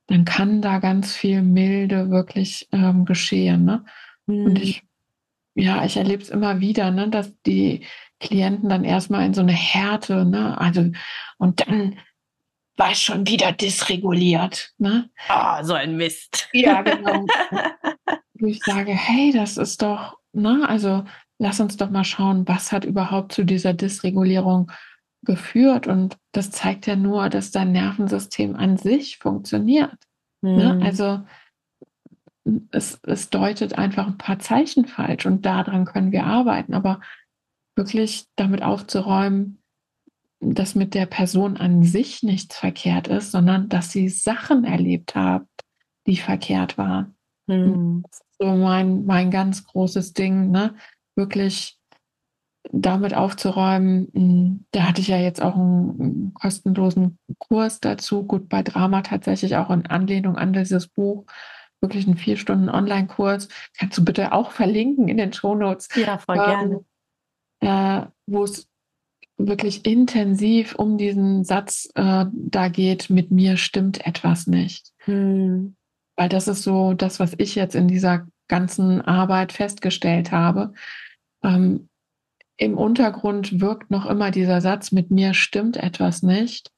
dann 0.09 0.25
kann 0.25 0.61
da 0.61 0.79
ganz 0.79 1.15
viel 1.15 1.43
Milde 1.43 2.11
wirklich 2.11 2.69
ähm, 2.73 3.05
geschehen. 3.05 3.65
Ne? 3.65 3.85
Mhm. 4.27 4.47
Und 4.47 4.59
ich, 4.59 4.83
ja, 5.55 5.85
ich 5.85 5.97
erlebe 5.97 6.23
es 6.23 6.31
immer 6.31 6.61
wieder, 6.61 6.91
ne, 6.91 7.09
dass 7.09 7.33
die 7.43 7.85
Klienten 8.19 8.69
dann 8.69 8.85
erstmal 8.85 9.25
in 9.27 9.35
so 9.35 9.43
eine 9.43 9.53
Härte, 9.53 10.25
ne, 10.25 10.59
also 10.59 10.91
und 11.37 11.61
dann 11.61 11.99
war 12.77 12.93
ich 12.93 13.03
schon 13.03 13.27
wieder 13.27 13.53
dysreguliert. 13.53 14.73
Ne? 14.79 15.11
Oh, 15.29 15.63
so 15.63 15.75
ein 15.75 15.97
Mist. 15.97 16.49
Ja, 16.53 16.83
genau. 16.83 17.27
Wo 18.35 18.47
ich 18.47 18.61
sage, 18.65 18.93
hey, 18.93 19.33
das 19.33 19.57
ist 19.57 19.83
doch, 19.83 20.17
ne, 20.33 20.65
also 20.69 21.05
lass 21.39 21.61
uns 21.61 21.77
doch 21.77 21.91
mal 21.91 22.05
schauen, 22.05 22.47
was 22.47 22.73
hat 22.73 22.85
überhaupt 22.85 23.33
zu 23.33 23.45
dieser 23.45 23.75
Dysregulierung 23.75 24.71
geführt. 25.23 25.87
Und 25.87 26.17
das 26.33 26.51
zeigt 26.51 26.87
ja 26.87 26.97
nur, 26.97 27.29
dass 27.29 27.51
dein 27.51 27.73
Nervensystem 27.73 28.57
an 28.57 28.77
sich 28.77 29.19
funktioniert. 29.19 29.97
Mhm. 30.43 30.57
Ne? 30.57 30.81
Also 30.83 31.21
es, 32.71 33.01
es 33.03 33.31
deutet 33.31 33.77
einfach 33.77 34.07
ein 34.07 34.19
paar 34.19 34.39
Zeichen 34.39 34.87
falsch 34.87 35.27
und 35.27 35.45
daran 35.45 35.85
können 35.85 36.13
wir 36.13 36.25
arbeiten. 36.25 36.75
Aber 36.75 37.01
wirklich 37.77 38.27
damit 38.37 38.63
aufzuräumen, 38.63 39.63
dass 40.41 40.75
mit 40.75 40.95
der 40.95 41.07
Person 41.07 41.57
an 41.57 41.83
sich 41.83 42.23
nichts 42.23 42.57
verkehrt 42.57 43.09
ist, 43.09 43.33
sondern 43.33 43.69
dass 43.69 43.91
sie 43.91 44.09
Sachen 44.09 44.65
erlebt 44.65 45.15
hat, 45.15 45.47
die 46.07 46.17
verkehrt 46.17 46.79
waren. 46.79 47.17
Mhm. 47.47 48.05
So 48.39 48.47
mein, 48.47 49.05
mein 49.05 49.31
ganz 49.31 49.65
großes 49.67 50.13
Ding, 50.13 50.51
ne? 50.51 50.75
Wirklich 51.17 51.78
damit 52.73 53.15
aufzuräumen. 53.15 54.09
Hm, 54.15 54.65
da 54.73 54.85
hatte 54.85 55.01
ich 55.01 55.09
ja 55.09 55.19
jetzt 55.19 55.43
auch 55.43 55.57
einen 55.57 56.35
kostenlosen 56.35 57.19
Kurs 57.39 57.81
dazu, 57.81 58.25
gut 58.25 58.49
bei 58.49 58.63
Drama 58.63 59.03
tatsächlich 59.03 59.57
auch 59.57 59.71
in 59.71 59.87
Anlehnung 59.87 60.37
an 60.37 60.53
dieses 60.53 60.89
Buch. 60.89 61.25
Wirklich 61.81 62.07
einen 62.07 62.17
vier 62.17 62.37
Stunden 62.37 62.69
Online-Kurs. 62.69 63.49
Kannst 63.79 63.99
du 63.99 64.05
bitte 64.05 64.33
auch 64.33 64.51
verlinken 64.51 65.09
in 65.09 65.17
den 65.17 65.33
Shownotes. 65.33 65.89
Ja, 65.95 66.19
voll 66.19 66.37
ähm, 66.37 66.85
gerne. 67.61 68.05
Äh, 68.05 68.07
wo 68.27 68.45
es 68.45 68.69
wirklich 69.37 69.87
intensiv 69.87 70.75
um 70.75 70.99
diesen 70.99 71.45
Satz 71.45 71.89
äh, 71.95 72.27
da 72.33 72.69
geht, 72.69 73.09
mit 73.11 73.31
mir 73.31 73.57
stimmt 73.57 74.05
etwas 74.05 74.49
nicht. 74.49 74.93
Hm. 75.05 75.77
Weil 76.17 76.29
das 76.29 76.49
ist 76.49 76.65
so 76.65 76.95
das, 76.95 77.21
was 77.21 77.35
ich 77.39 77.55
jetzt 77.55 77.77
in 77.77 77.87
dieser 77.87 78.27
ganzen 78.49 79.01
Arbeit 79.01 79.53
festgestellt 79.53 80.33
habe. 80.33 80.73
Ähm, 81.45 81.89
Im 82.59 82.77
Untergrund 82.77 83.61
wirkt 83.61 83.91
noch 83.91 84.05
immer 84.05 84.31
dieser 84.31 84.61
Satz, 84.61 84.93
mit 84.93 85.11
mir 85.11 85.33
stimmt 85.33 85.77
etwas 85.77 86.23
nicht. 86.23 86.71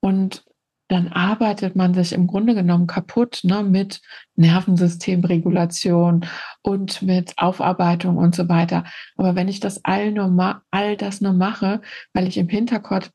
Und 0.00 0.44
dann 0.88 1.08
arbeitet 1.08 1.74
man 1.74 1.94
sich 1.94 2.12
im 2.12 2.26
Grunde 2.26 2.54
genommen 2.54 2.86
kaputt 2.86 3.40
ne, 3.44 3.62
mit 3.62 4.02
Nervensystemregulation 4.36 6.26
und 6.60 7.00
mit 7.00 7.32
Aufarbeitung 7.38 8.18
und 8.18 8.34
so 8.34 8.50
weiter. 8.50 8.84
Aber 9.16 9.34
wenn 9.34 9.48
ich 9.48 9.58
das 9.58 9.82
all, 9.86 10.12
nur 10.12 10.62
all 10.70 10.96
das 10.98 11.22
nur 11.22 11.32
mache, 11.32 11.80
weil 12.12 12.28
ich 12.28 12.36
im 12.36 12.50
Hinterkopf 12.50 13.08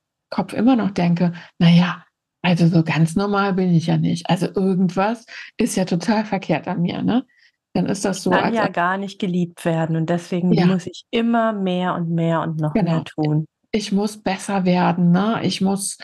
immer 0.55 0.75
noch 0.75 0.89
denke, 0.89 1.33
naja, 1.59 2.03
also 2.41 2.67
so 2.67 2.83
ganz 2.83 3.15
normal 3.15 3.53
bin 3.53 3.71
ich 3.71 3.87
ja 3.87 3.97
nicht. 3.97 4.27
Also 4.27 4.47
irgendwas 4.47 5.27
ist 5.57 5.75
ja 5.75 5.85
total 5.85 6.25
verkehrt 6.25 6.67
an 6.67 6.81
mir, 6.81 7.03
ne? 7.03 7.27
Dann 7.77 7.85
ist 7.85 8.05
das 8.05 8.23
so. 8.23 8.31
Kann 8.31 8.55
ja 8.55 8.69
gar 8.69 8.97
nicht 8.97 9.19
geliebt 9.19 9.63
werden 9.63 9.95
und 9.95 10.09
deswegen 10.09 10.51
ja. 10.51 10.65
muss 10.65 10.87
ich 10.87 11.05
immer 11.11 11.53
mehr 11.53 11.93
und 11.93 12.09
mehr 12.09 12.41
und 12.41 12.59
noch 12.59 12.73
genau. 12.73 12.91
mehr 12.91 13.03
tun. 13.03 13.45
Ich 13.71 13.91
muss 13.91 14.17
besser 14.17 14.65
werden, 14.65 15.11
ne? 15.11 15.41
Ich 15.43 15.61
muss 15.61 15.99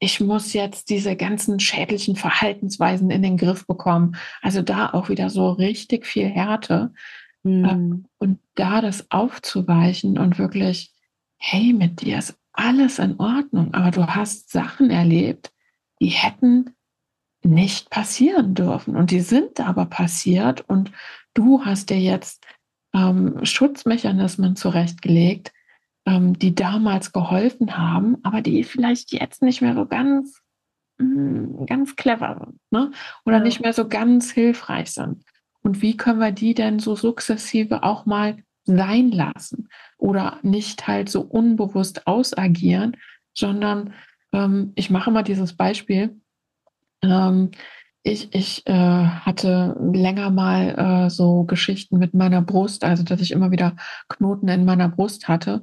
ich 0.00 0.18
muss 0.18 0.52
jetzt 0.52 0.90
diese 0.90 1.14
ganzen 1.14 1.60
schädlichen 1.60 2.16
Verhaltensweisen 2.16 3.12
in 3.12 3.22
den 3.22 3.36
Griff 3.36 3.68
bekommen. 3.68 4.16
Also 4.40 4.62
da 4.62 4.90
auch 4.90 5.08
wieder 5.08 5.30
so 5.30 5.52
richtig 5.52 6.06
viel 6.06 6.26
Härte. 6.26 6.92
Mhm. 7.44 8.06
Und 8.18 8.40
da 8.56 8.80
das 8.80 9.08
aufzuweichen 9.12 10.18
und 10.18 10.40
wirklich, 10.40 10.92
hey, 11.36 11.72
mit 11.72 12.00
dir 12.00 12.18
ist 12.18 12.36
alles 12.52 12.98
in 12.98 13.20
Ordnung, 13.20 13.74
aber 13.74 13.92
du 13.92 14.04
hast 14.08 14.50
Sachen 14.50 14.90
erlebt, 14.90 15.52
die 16.00 16.08
hätten 16.08 16.74
nicht 17.44 17.90
passieren 17.90 18.54
dürfen. 18.54 18.96
Und 18.96 19.10
die 19.10 19.20
sind 19.20 19.60
aber 19.60 19.86
passiert 19.86 20.64
und 20.68 20.92
du 21.34 21.64
hast 21.64 21.90
dir 21.90 21.98
jetzt 21.98 22.44
ähm, 22.94 23.44
Schutzmechanismen 23.44 24.56
zurechtgelegt, 24.56 25.52
ähm, 26.06 26.38
die 26.38 26.54
damals 26.54 27.12
geholfen 27.12 27.76
haben, 27.76 28.16
aber 28.22 28.42
die 28.42 28.64
vielleicht 28.64 29.12
jetzt 29.12 29.42
nicht 29.42 29.62
mehr 29.62 29.74
so 29.74 29.86
ganz, 29.86 30.40
mh, 30.98 31.06
mm, 31.06 31.66
ganz 31.66 31.96
clever 31.96 32.36
sind 32.38 32.60
ne? 32.70 32.90
oder 33.24 33.38
ja. 33.38 33.42
nicht 33.42 33.60
mehr 33.60 33.72
so 33.72 33.88
ganz 33.88 34.30
hilfreich 34.30 34.90
sind. 34.90 35.24
Und 35.62 35.80
wie 35.80 35.96
können 35.96 36.18
wir 36.18 36.32
die 36.32 36.54
denn 36.54 36.78
so 36.78 36.96
sukzessive 36.96 37.82
auch 37.82 38.04
mal 38.04 38.36
sein 38.64 39.10
lassen 39.10 39.68
oder 39.98 40.38
nicht 40.42 40.86
halt 40.86 41.08
so 41.08 41.22
unbewusst 41.22 42.06
ausagieren, 42.06 42.96
sondern 43.34 43.94
ähm, 44.32 44.72
ich 44.74 44.90
mache 44.90 45.10
mal 45.10 45.22
dieses 45.22 45.54
Beispiel. 45.56 46.20
Ähm, 47.02 47.50
ich, 48.04 48.34
ich 48.34 48.66
äh, 48.66 48.72
hatte 48.72 49.76
länger 49.92 50.30
mal 50.30 51.06
äh, 51.06 51.10
so 51.10 51.44
Geschichten 51.44 51.98
mit 51.98 52.14
meiner 52.14 52.42
Brust, 52.42 52.84
also 52.84 53.04
dass 53.04 53.20
ich 53.20 53.30
immer 53.30 53.52
wieder 53.52 53.76
Knoten 54.08 54.48
in 54.48 54.64
meiner 54.64 54.88
Brust 54.88 55.28
hatte. 55.28 55.62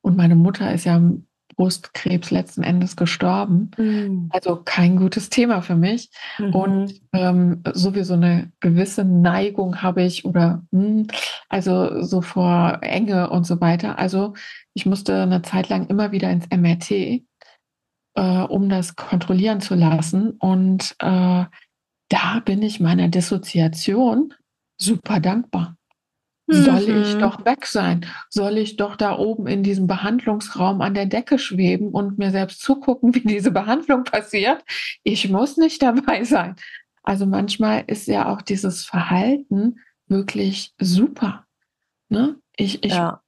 Und 0.00 0.16
meine 0.16 0.36
Mutter 0.36 0.72
ist 0.72 0.84
ja 0.84 0.96
am 0.96 1.26
Brustkrebs 1.56 2.30
letzten 2.30 2.62
Endes 2.62 2.96
gestorben. 2.96 3.70
Mhm. 3.76 4.30
Also 4.30 4.56
kein 4.56 4.96
gutes 4.96 5.30
Thema 5.30 5.62
für 5.62 5.74
mich. 5.74 6.10
Mhm. 6.38 6.54
Und 6.54 7.00
ähm, 7.12 7.62
sowieso 7.72 8.14
eine 8.14 8.50
gewisse 8.60 9.04
Neigung 9.04 9.82
habe 9.82 10.02
ich 10.02 10.24
oder 10.24 10.62
mh, 10.70 10.82
hm, 10.82 11.06
also 11.48 12.02
so 12.02 12.22
vor 12.22 12.78
Enge 12.82 13.30
und 13.30 13.44
so 13.44 13.60
weiter. 13.60 13.98
Also 13.98 14.34
ich 14.74 14.86
musste 14.86 15.22
eine 15.22 15.42
Zeit 15.42 15.68
lang 15.68 15.88
immer 15.88 16.12
wieder 16.12 16.30
ins 16.30 16.46
MRT, 16.50 17.24
äh, 18.14 18.42
um 18.42 18.68
das 18.68 18.96
kontrollieren 18.96 19.60
zu 19.60 19.74
lassen. 19.74 20.32
Und 20.32 20.94
äh, 20.98 21.44
da 22.08 22.40
bin 22.44 22.62
ich 22.62 22.80
meiner 22.80 23.08
Dissoziation 23.08 24.34
super 24.76 25.20
dankbar. 25.20 25.76
Soll 26.52 26.88
ich 26.88 27.14
mhm. 27.14 27.20
doch 27.20 27.44
weg 27.44 27.64
sein? 27.64 28.04
Soll 28.28 28.58
ich 28.58 28.76
doch 28.76 28.96
da 28.96 29.16
oben 29.16 29.46
in 29.46 29.62
diesem 29.62 29.86
Behandlungsraum 29.86 30.80
an 30.80 30.94
der 30.94 31.06
Decke 31.06 31.38
schweben 31.38 31.90
und 31.90 32.18
mir 32.18 32.32
selbst 32.32 32.60
zugucken, 32.60 33.14
wie 33.14 33.20
diese 33.20 33.52
Behandlung 33.52 34.02
passiert? 34.02 34.64
Ich 35.04 35.28
muss 35.28 35.56
nicht 35.56 35.80
dabei 35.80 36.24
sein. 36.24 36.56
Also 37.04 37.24
manchmal 37.24 37.84
ist 37.86 38.08
ja 38.08 38.28
auch 38.28 38.42
dieses 38.42 38.84
Verhalten 38.84 39.78
wirklich 40.08 40.74
super. 40.80 41.46
Ne? 42.08 42.36
Ich, 42.56 42.82
ich, 42.82 42.92
ja. 42.92 43.22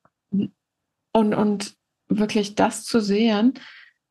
und, 1.13 1.35
und 1.35 1.77
wirklich 2.09 2.57
das 2.57 2.85
zu 2.85 3.01
sehen 3.01 3.55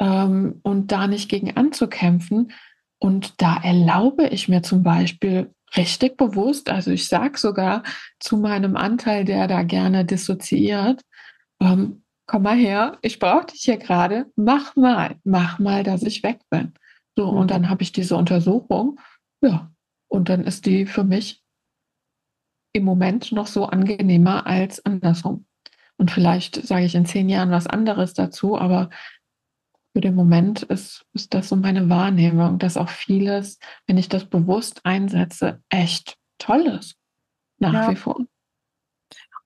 ähm, 0.02 0.60
und 0.64 0.92
da 0.92 1.08
nicht 1.08 1.30
gegen 1.30 1.56
anzukämpfen. 1.56 2.52
Und 3.00 3.42
da 3.42 3.58
erlaube 3.64 4.28
ich 4.28 4.50
mir 4.50 4.64
zum 4.64 4.84
Beispiel 4.84 5.54
richtig 5.78 6.18
bewusst, 6.18 6.70
also 6.70 6.92
ich 6.92 7.08
sage 7.08 7.38
sogar 7.38 7.84
zu 8.20 8.36
meinem 8.36 8.76
Anteil, 8.76 9.24
der 9.24 9.48
da 9.48 9.64
gerne 9.64 10.04
dissoziiert, 10.04 11.02
ähm, 11.62 12.04
komm 12.28 12.44
mal 12.44 12.58
her, 12.58 12.98
ich 13.02 13.20
brauche 13.20 13.46
dich 13.46 13.62
hier 13.62 13.78
gerade, 13.78 14.26
mach 14.36 14.76
mal, 14.76 15.16
mach 15.24 15.60
mal, 15.60 15.84
dass 15.84 16.04
ich 16.04 16.24
weg 16.24 16.40
bin. 16.50 16.74
So, 17.16 17.32
mhm. 17.32 17.38
und 17.38 17.52
dann 17.52 17.70
habe 17.70 17.84
ich 17.84 17.94
diese 17.94 18.18
Untersuchung, 18.18 19.00
ja, 19.42 19.72
und 20.10 20.28
dann 20.28 20.44
ist 20.44 20.66
die 20.66 20.86
für 20.86 21.04
mich 21.04 21.42
im 22.74 22.84
Moment 22.84 23.32
noch 23.32 23.48
so 23.48 23.66
angenehmer 23.66 24.46
als 24.48 24.86
andersrum. 24.86 25.46
Und 25.98 26.12
vielleicht 26.12 26.56
sage 26.56 26.86
ich 26.86 26.96
in 26.96 27.06
zehn 27.06 27.30
Jahren 27.30 27.52
was 27.52 27.68
anderes 27.68 28.14
dazu, 28.14 28.58
aber 28.58 28.90
für 29.94 30.02
den 30.02 30.16
Moment 30.16 30.64
ist, 30.64 31.06
ist 31.14 31.34
das 31.34 31.50
so 31.50 31.56
meine 31.56 31.90
Wahrnehmung, 31.90 32.60
dass 32.60 32.78
auch 32.78 32.90
vieles, 32.90 33.60
wenn 33.88 33.98
ich 33.98 34.10
das 34.10 34.26
bewusst 34.26 34.86
einsetze, 34.86 35.62
echt 35.70 36.18
toll 36.38 36.62
ist. 36.80 36.96
Nach 37.60 37.74
ja. 37.74 37.92
wie 37.92 37.96
vor. 37.96 38.18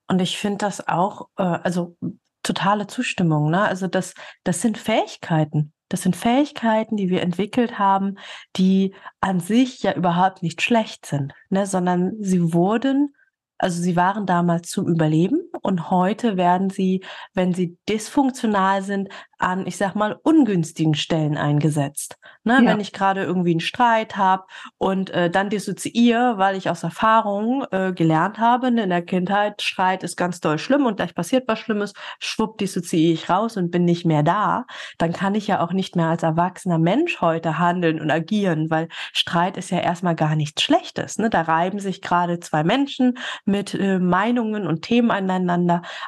Und 0.08 0.21
ich 0.21 0.38
finde 0.38 0.60
das 0.60 0.88
auch, 0.88 1.29
äh, 1.38 1.43
also 1.43 1.97
totale 2.43 2.88
Zustimmung, 2.88 3.49
ne? 3.49 3.63
Also 3.63 3.88
das, 3.88 4.13
das 4.43 4.62
sind 4.62 4.77
Fähigkeiten. 4.77 5.73
Das 5.89 6.01
sind 6.01 6.15
Fähigkeiten, 6.15 6.97
die 6.97 7.10
wir 7.10 7.21
entwickelt 7.21 7.77
haben, 7.77 8.17
die 8.55 8.95
an 9.21 9.39
sich 9.39 9.84
ja 9.84 9.93
überhaupt 9.93 10.41
nicht 10.41 10.62
schlecht 10.62 11.05
sind, 11.05 11.34
ne? 11.49 11.67
sondern 11.67 12.15
sie 12.19 12.53
wurden, 12.53 13.15
also 13.60 13.81
sie 13.81 13.95
waren 13.95 14.25
damals 14.25 14.69
zum 14.69 14.88
Überleben 14.88 15.39
und 15.65 15.89
heute 15.89 16.38
werden 16.38 16.69
sie, 16.69 17.04
wenn 17.34 17.54
sie 17.54 17.78
dysfunktional 17.89 18.84
sind, 18.84 19.10
an, 19.38 19.67
ich 19.67 19.78
sag 19.78 19.95
mal, 19.95 20.17
ungünstigen 20.23 20.95
Stellen 20.95 21.38
eingesetzt. 21.38 22.17
Ne, 22.43 22.62
ja. 22.63 22.71
Wenn 22.71 22.80
ich 22.80 22.93
gerade 22.93 23.23
irgendwie 23.23 23.51
einen 23.51 23.60
Streit 23.60 24.17
habe 24.17 24.43
und 24.78 25.10
äh, 25.10 25.30
dann 25.30 25.49
dissoziiere, 25.49 26.38
weil 26.38 26.56
ich 26.56 26.69
aus 26.69 26.84
Erfahrung 26.84 27.65
äh, 27.71 27.91
gelernt 27.91 28.38
habe, 28.38 28.71
ne, 28.71 28.84
in 28.84 28.91
der 28.91 29.01
Kindheit, 29.01 29.62
Streit 29.62 30.04
ist 30.04 30.15
ganz 30.15 30.39
doll 30.39 30.60
schlimm 30.60 30.86
und 30.86 30.97
gleich 30.97 31.15
passiert 31.15 31.47
was 31.47 31.60
Schlimmes, 31.60 31.93
schwupp 32.19 32.60
dissoziiere 32.60 33.13
ich 33.13 33.30
raus 33.30 33.58
und 33.58 33.71
bin 33.71 33.84
nicht 33.84 34.06
mehr 34.06 34.23
da, 34.23 34.65
dann 34.99 35.12
kann 35.12 35.36
ich 35.36 35.47
ja 35.47 35.60
auch 35.60 35.73
nicht 35.73 35.95
mehr 35.95 36.08
als 36.08 36.23
erwachsener 36.23 36.78
Mensch 36.78 37.19
heute 37.19 37.58
handeln 37.58 37.99
und 37.99 38.12
agieren, 38.12 38.69
weil 38.69 38.88
Streit 39.12 39.58
ist 39.58 39.71
ja 39.71 39.80
erstmal 39.80 40.15
gar 40.15 40.36
nichts 40.36 40.62
Schlechtes. 40.62 41.17
Ne? 41.17 41.30
Da 41.30 41.41
reiben 41.41 41.80
sich 41.80 42.01
gerade 42.01 42.39
zwei 42.39 42.63
Menschen 42.63 43.17
mit 43.43 43.73
äh, 43.73 43.99
Meinungen 43.99 44.67
und 44.67 44.84
Themen 44.84 45.12
aneinander, 45.12 45.54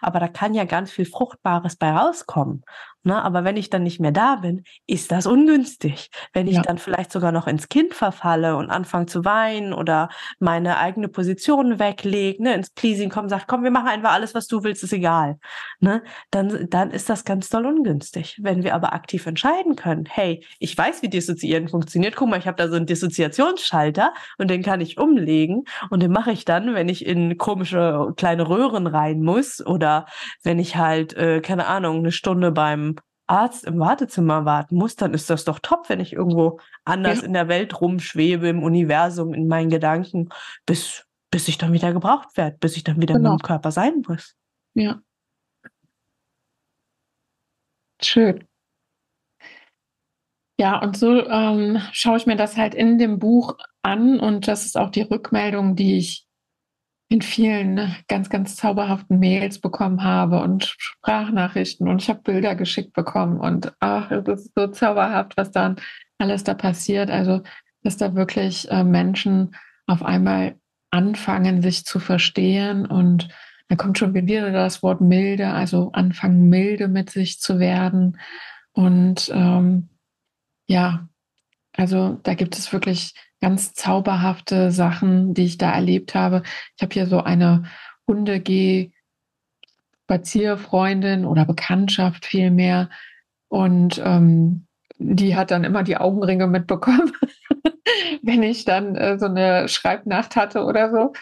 aber 0.02 0.20
da 0.20 0.28
kann 0.28 0.54
ja 0.54 0.66
ganz 0.66 0.92
viel 0.92 1.06
Fruchtbares 1.06 1.76
bei 1.76 1.92
rauskommen. 1.92 2.64
Ne? 3.08 3.24
Aber 3.24 3.46
wenn 3.46 3.56
ich 3.56 3.70
dann 3.70 3.84
nicht 3.84 4.02
mehr 4.02 4.12
da 4.12 4.36
bin, 4.36 4.66
ist 4.86 5.14
das 5.14 5.28
ungünstig. 5.28 6.10
Wenn 6.34 6.46
ich 6.46 6.56
ja. 6.56 6.62
dann 6.62 6.78
vielleicht 6.78 7.10
sogar 7.10 7.32
noch 7.32 7.48
ins 7.48 7.70
Kind 7.70 7.94
verfalle 7.94 8.58
und 8.58 8.70
anfange 8.70 9.06
zu 9.06 9.24
weinen 9.24 9.72
oder 9.72 10.10
meine 10.40 10.78
eigene 10.78 11.08
Position 11.08 11.80
weglege, 11.80 12.44
ne, 12.44 12.54
ins 12.54 12.70
Pleasing 12.70 13.10
kommen, 13.10 13.30
sagt, 13.30 13.48
komm, 13.48 13.64
wir 13.64 13.72
machen 13.72 13.88
einfach 13.88 14.12
alles, 14.12 14.36
was 14.36 14.48
du 14.48 14.62
willst, 14.66 14.84
ist 14.84 14.92
egal. 14.92 15.40
Ne? 15.80 16.04
Dann, 16.32 16.70
dann 16.70 16.92
ist 16.92 17.10
das 17.10 17.24
ganz 17.24 17.48
doll 17.48 17.66
ungünstig. 17.66 18.40
Wenn 18.42 18.66
wir 18.66 18.76
aber 18.76 18.92
aktiv 18.92 19.26
entscheiden 19.26 19.78
können, 19.78 20.04
hey, 20.06 20.46
ich 20.60 20.78
weiß, 20.78 21.02
wie 21.02 21.08
Dissoziieren 21.08 21.70
funktioniert, 21.70 22.18
guck 22.18 22.28
mal, 22.28 22.40
ich 22.40 22.48
habe 22.48 22.58
da 22.58 22.68
so 22.68 22.76
einen 22.76 22.88
Dissoziationsschalter 22.88 24.14
und 24.38 24.52
den 24.52 24.64
kann 24.64 24.82
ich 24.82 25.00
umlegen 25.00 25.64
und 25.90 26.04
den 26.04 26.12
mache 26.12 26.34
ich 26.34 26.44
dann, 26.44 26.76
wenn 26.76 26.90
ich 26.90 27.06
in 27.06 27.38
komische 27.38 28.12
kleine 28.18 28.50
Röhren 28.50 28.86
rein 28.86 29.22
muss 29.22 29.66
oder 29.66 30.08
wenn 30.44 30.60
ich 30.60 30.76
halt, 30.76 31.14
äh, 31.16 31.40
keine 31.40 31.68
Ahnung, 31.68 32.00
eine 32.00 32.12
Stunde 32.12 32.52
beim 32.52 32.97
Arzt 33.28 33.66
im 33.66 33.80
Wartezimmer 33.80 34.46
warten 34.46 34.76
muss, 34.76 34.96
dann 34.96 35.14
ist 35.14 35.30
das 35.30 35.44
doch 35.44 35.60
top, 35.60 35.90
wenn 35.90 36.00
ich 36.00 36.14
irgendwo 36.14 36.60
anders 36.86 37.20
ja. 37.20 37.26
in 37.26 37.34
der 37.34 37.48
Welt 37.48 37.80
rumschwebe, 37.80 38.48
im 38.48 38.64
Universum, 38.64 39.34
in 39.34 39.48
meinen 39.48 39.70
Gedanken, 39.70 40.30
bis, 40.66 41.06
bis 41.30 41.48
ich 41.48 41.58
dann 41.58 41.74
wieder 41.74 41.94
gebraucht 41.94 42.36
werde, 42.38 42.58
bis 42.60 42.78
ich 42.78 42.84
dann 42.84 43.02
wieder 43.02 43.16
genau. 43.16 43.34
mit 43.34 43.42
dem 43.42 43.46
Körper 43.46 43.72
sein 43.72 44.02
muss. 44.08 44.36
Ja. 44.74 45.02
Schön. 48.02 48.48
Ja, 50.60 50.82
und 50.82 50.98
so 50.98 51.24
ähm, 51.28 51.80
schaue 51.92 52.18
ich 52.18 52.26
mir 52.26 52.36
das 52.36 52.58
halt 52.58 52.74
in 52.74 52.98
dem 52.98 53.20
Buch 53.20 53.58
an 53.84 54.20
und 54.20 54.48
das 54.48 54.66
ist 54.66 54.78
auch 54.78 54.90
die 54.90 55.02
Rückmeldung, 55.02 55.76
die 55.76 55.98
ich 55.98 56.27
in 57.10 57.22
vielen 57.22 57.96
ganz, 58.08 58.30
ganz 58.30 58.56
zauberhaften 58.58 59.20
Mails 59.20 59.60
bekommen 59.60 60.04
habe 60.04 60.42
und 60.42 60.76
Sprachnachrichten 60.78 61.88
und 61.88 62.02
ich 62.02 62.10
habe 62.10 62.22
Bilder 62.22 62.56
geschickt 62.56 62.94
bekommen 62.94 63.40
und 63.40 63.74
ach, 63.80 64.12
es 64.12 64.28
ist 64.28 64.52
so 64.56 64.68
zauberhaft, 64.68 65.38
was 65.38 65.52
dann 65.52 65.78
alles 66.18 66.44
da 66.44 66.54
passiert. 66.54 67.10
Also, 67.10 67.44
dass 67.84 67.96
da 67.96 68.16
wirklich 68.16 68.70
äh, 68.70 68.84
Menschen 68.84 69.56
auf 69.86 70.04
einmal 70.04 70.56
anfangen, 70.92 71.62
sich 71.62 71.86
zu 71.86 72.00
verstehen 72.00 72.86
und 72.86 73.30
da 73.70 73.76
kommt 73.76 73.98
schon 73.98 74.14
wieder 74.14 74.52
das 74.52 74.84
Wort 74.84 75.02
milde, 75.02 75.50
also 75.50 75.92
anfangen 75.94 76.50
milde 76.50 76.88
mit 76.88 77.10
sich 77.10 77.40
zu 77.40 77.60
werden 77.60 78.18
und 78.74 79.32
ähm, 79.34 79.90
ja, 80.68 81.08
also 81.74 82.20
da 82.24 82.34
gibt 82.34 82.58
es 82.58 82.74
wirklich 82.74 83.14
ganz 83.42 83.74
zauberhafte 83.74 84.72
Sachen, 84.72 85.34
die 85.34 85.46
ich 85.46 85.58
da 85.58 85.72
erlebt 85.72 86.16
habe. 86.16 86.44
Ich 86.76 86.84
habe 86.84 86.94
hier 86.94 87.08
so 87.08 87.22
eine 87.22 87.64
Hundegeh 88.08 88.92
Spazierfreundin 90.04 91.26
oder 91.26 91.46
Bekanntschaft 91.46 92.26
vielmehr. 92.26 92.90
Und 93.50 94.02
ähm, 94.04 94.68
die 94.98 95.36
hat 95.36 95.52
dann 95.52 95.64
immer 95.64 95.84
die 95.84 95.98
Augenringe 95.98 96.48
mitbekommen, 96.48 97.12
wenn 98.22 98.44
ich 98.44 98.66
dann 98.66 98.96
äh, 98.96 99.20
so 99.20 99.26
eine 99.26 99.68
Schreibnacht 99.68 100.36
hatte 100.36 100.64
oder 100.64 100.92
so. 100.92 101.14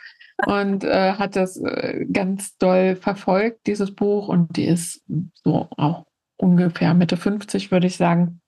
Und 0.46 0.84
äh, 0.84 1.14
hat 1.14 1.36
das 1.36 1.58
äh, 1.58 2.06
ganz 2.12 2.58
doll 2.58 2.96
verfolgt, 2.96 3.68
dieses 3.68 3.96
Buch. 3.96 4.28
Und 4.28 4.58
die 4.58 4.66
ist 4.66 5.04
so 5.44 5.68
auch 5.78 6.06
ungefähr 6.38 6.94
Mitte 6.94 7.18
50, 7.18 7.72
würde 7.72 7.88
ich 7.88 7.98
sagen 7.98 8.42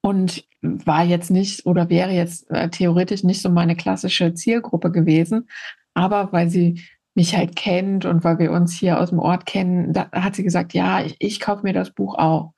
und 0.00 0.44
war 0.62 1.04
jetzt 1.04 1.30
nicht 1.30 1.66
oder 1.66 1.88
wäre 1.88 2.10
jetzt 2.10 2.50
äh, 2.50 2.68
theoretisch 2.68 3.24
nicht 3.24 3.42
so 3.42 3.48
meine 3.48 3.76
klassische 3.76 4.34
Zielgruppe 4.34 4.90
gewesen. 4.90 5.48
Aber 5.94 6.32
weil 6.32 6.50
sie 6.50 6.82
mich 7.14 7.36
halt 7.36 7.56
kennt 7.56 8.04
und 8.04 8.24
weil 8.24 8.38
wir 8.38 8.52
uns 8.52 8.72
hier 8.72 9.00
aus 9.00 9.10
dem 9.10 9.18
Ort 9.18 9.46
kennen, 9.46 9.92
da 9.92 10.10
hat 10.12 10.36
sie 10.36 10.44
gesagt, 10.44 10.74
ja, 10.74 11.02
ich, 11.02 11.16
ich 11.18 11.40
kaufe 11.40 11.62
mir 11.62 11.72
das 11.72 11.90
Buch 11.90 12.16
auch. 12.16 12.52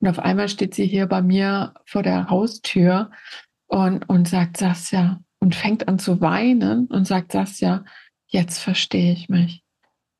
Und 0.00 0.08
auf 0.08 0.18
einmal 0.18 0.48
steht 0.48 0.74
sie 0.74 0.86
hier 0.86 1.06
bei 1.06 1.22
mir 1.22 1.74
vor 1.86 2.02
der 2.02 2.28
Haustür 2.28 3.10
und, 3.66 4.08
und 4.08 4.28
sagt 4.28 4.58
Sasja 4.58 5.20
und 5.38 5.54
fängt 5.54 5.88
an 5.88 5.98
zu 5.98 6.20
weinen 6.20 6.86
und 6.86 7.06
sagt 7.06 7.32
Sasja, 7.32 7.84
jetzt 8.26 8.58
verstehe 8.58 9.12
ich 9.12 9.28
mich. 9.28 9.62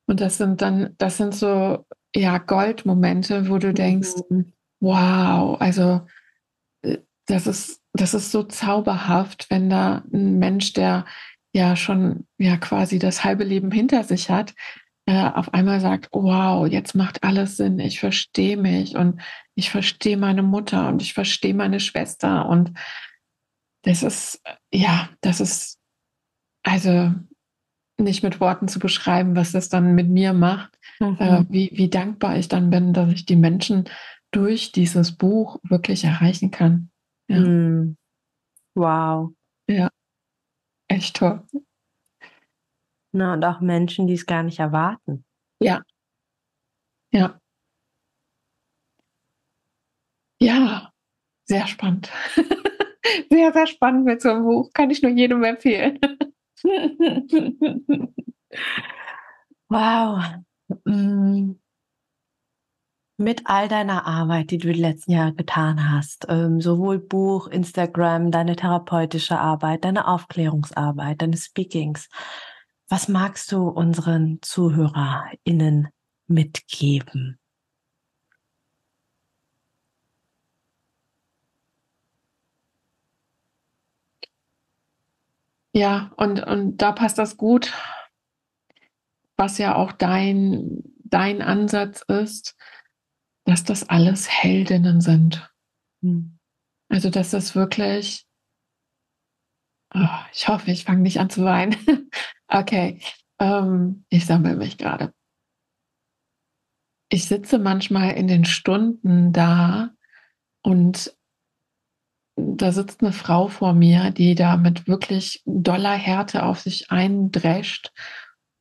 Und 0.06 0.20
das 0.20 0.38
sind 0.38 0.62
dann, 0.62 0.94
das 0.98 1.16
sind 1.16 1.34
so, 1.34 1.84
ja, 2.14 2.38
Goldmomente, 2.38 3.48
wo 3.48 3.58
du 3.58 3.74
denkst, 3.74 4.14
mhm. 4.30 4.52
wow, 4.80 5.60
also 5.60 6.00
das 7.26 7.46
ist, 7.46 7.80
das 7.92 8.14
ist 8.14 8.30
so 8.30 8.42
zauberhaft, 8.42 9.46
wenn 9.50 9.68
da 9.68 10.02
ein 10.12 10.38
Mensch, 10.38 10.72
der 10.72 11.04
ja 11.52 11.76
schon 11.76 12.26
ja 12.38 12.56
quasi 12.56 12.98
das 12.98 13.24
halbe 13.24 13.44
Leben 13.44 13.70
hinter 13.70 14.04
sich 14.04 14.30
hat, 14.30 14.54
äh, 15.06 15.28
auf 15.30 15.54
einmal 15.54 15.80
sagt, 15.80 16.08
wow, 16.12 16.66
jetzt 16.66 16.94
macht 16.94 17.22
alles 17.22 17.56
Sinn, 17.56 17.78
ich 17.78 18.00
verstehe 18.00 18.56
mich 18.56 18.96
und 18.96 19.20
ich 19.54 19.70
verstehe 19.70 20.16
meine 20.16 20.42
Mutter 20.42 20.88
und 20.88 21.00
ich 21.00 21.14
verstehe 21.14 21.54
meine 21.54 21.80
Schwester 21.80 22.48
und 22.48 22.72
das 23.82 24.02
ist, 24.02 24.42
ja, 24.72 25.08
das 25.20 25.40
ist 25.40 25.78
also 26.64 27.14
nicht 27.98 28.22
mit 28.22 28.40
Worten 28.40 28.68
zu 28.68 28.78
beschreiben, 28.78 29.36
was 29.36 29.52
das 29.52 29.68
dann 29.68 29.94
mit 29.94 30.08
mir 30.08 30.32
macht, 30.32 30.76
mhm. 30.98 31.16
äh, 31.18 31.44
wie, 31.48 31.70
wie 31.72 31.88
dankbar 31.88 32.36
ich 32.36 32.48
dann 32.48 32.68
bin, 32.70 32.92
dass 32.92 33.12
ich 33.12 33.24
die 33.24 33.36
Menschen 33.36 33.84
durch 34.32 34.72
dieses 34.72 35.12
Buch 35.12 35.60
wirklich 35.62 36.04
erreichen 36.04 36.50
kann. 36.50 36.90
Ja. 37.28 37.38
Mm. 37.40 37.96
Wow. 38.76 39.34
Ja, 39.68 39.90
echt 40.88 41.16
toll. 41.16 41.42
Na, 43.12 43.32
und 43.34 43.44
auch 43.44 43.60
Menschen, 43.60 44.06
die 44.06 44.14
es 44.14 44.26
gar 44.26 44.42
nicht 44.42 44.58
erwarten. 44.58 45.24
Ja. 45.60 45.82
Ja. 47.12 47.40
Ja, 50.40 50.90
sehr 51.46 51.66
spannend. 51.68 52.10
sehr, 53.30 53.52
sehr 53.52 53.66
spannend 53.66 54.04
mit 54.06 54.22
so 54.22 54.30
einem 54.30 54.44
Buch. 54.44 54.70
Kann 54.74 54.90
ich 54.90 55.02
nur 55.02 55.12
jedem 55.12 55.44
empfehlen. 55.44 55.98
wow. 59.70 60.22
Mm 60.86 61.56
mit 63.18 63.42
all 63.46 63.68
deiner 63.68 64.06
Arbeit, 64.06 64.50
die 64.50 64.58
du 64.58 64.72
die 64.72 64.80
letzten 64.80 65.12
Jahre 65.12 65.34
getan 65.34 65.90
hast, 65.90 66.26
ähm, 66.28 66.60
sowohl 66.60 66.98
Buch, 66.98 67.48
Instagram, 67.48 68.30
deine 68.30 68.56
therapeutische 68.56 69.38
Arbeit, 69.38 69.84
deine 69.84 70.06
Aufklärungsarbeit, 70.06 71.22
deine 71.22 71.36
Speakings, 71.36 72.08
was 72.88 73.08
magst 73.08 73.50
du 73.52 73.68
unseren 73.68 74.38
ZuhörerInnen 74.42 75.88
mitgeben? 76.26 77.38
Ja, 85.72 86.10
und, 86.16 86.40
und 86.40 86.78
da 86.78 86.92
passt 86.92 87.18
das 87.18 87.36
gut, 87.36 87.72
was 89.36 89.58
ja 89.58 89.74
auch 89.74 89.92
dein, 89.92 90.82
dein 91.04 91.42
Ansatz 91.42 92.02
ist, 92.08 92.56
dass 93.46 93.64
das 93.64 93.88
alles 93.88 94.28
Heldinnen 94.28 95.00
sind. 95.00 95.50
Hm. 96.02 96.38
Also, 96.88 97.10
dass 97.10 97.30
das 97.30 97.54
wirklich, 97.54 98.26
oh, 99.94 100.18
ich 100.32 100.48
hoffe, 100.48 100.70
ich 100.70 100.84
fange 100.84 101.00
nicht 101.00 101.18
an 101.18 101.30
zu 101.30 101.44
weinen. 101.44 101.76
okay, 102.48 103.00
ähm, 103.38 104.04
ich 104.10 104.26
sammle 104.26 104.56
mich 104.56 104.76
gerade. 104.78 105.12
Ich 107.08 107.26
sitze 107.26 107.58
manchmal 107.58 108.12
in 108.12 108.26
den 108.26 108.44
Stunden 108.44 109.32
da 109.32 109.90
und 110.62 111.16
da 112.36 112.72
sitzt 112.72 113.00
eine 113.00 113.12
Frau 113.12 113.48
vor 113.48 113.72
mir, 113.72 114.10
die 114.10 114.34
da 114.34 114.56
mit 114.56 114.88
wirklich 114.88 115.42
doller 115.46 115.94
Härte 115.94 116.42
auf 116.42 116.60
sich 116.60 116.90
eindrescht. 116.90 117.92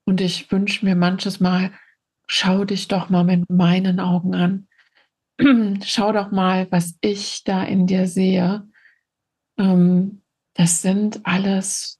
Und 0.05 0.21
ich 0.21 0.51
wünsche 0.51 0.85
mir 0.85 0.95
manches 0.95 1.39
Mal, 1.39 1.71
schau 2.27 2.63
dich 2.63 2.87
doch 2.87 3.09
mal 3.09 3.23
mit 3.23 3.49
meinen 3.49 3.99
Augen 3.99 4.35
an. 4.35 4.67
schau 5.83 6.11
doch 6.11 6.31
mal, 6.31 6.67
was 6.71 6.97
ich 7.01 7.43
da 7.43 7.63
in 7.63 7.87
dir 7.87 8.07
sehe. 8.07 8.67
Ähm, 9.57 10.21
das 10.53 10.81
sind 10.81 11.25
alles 11.25 11.99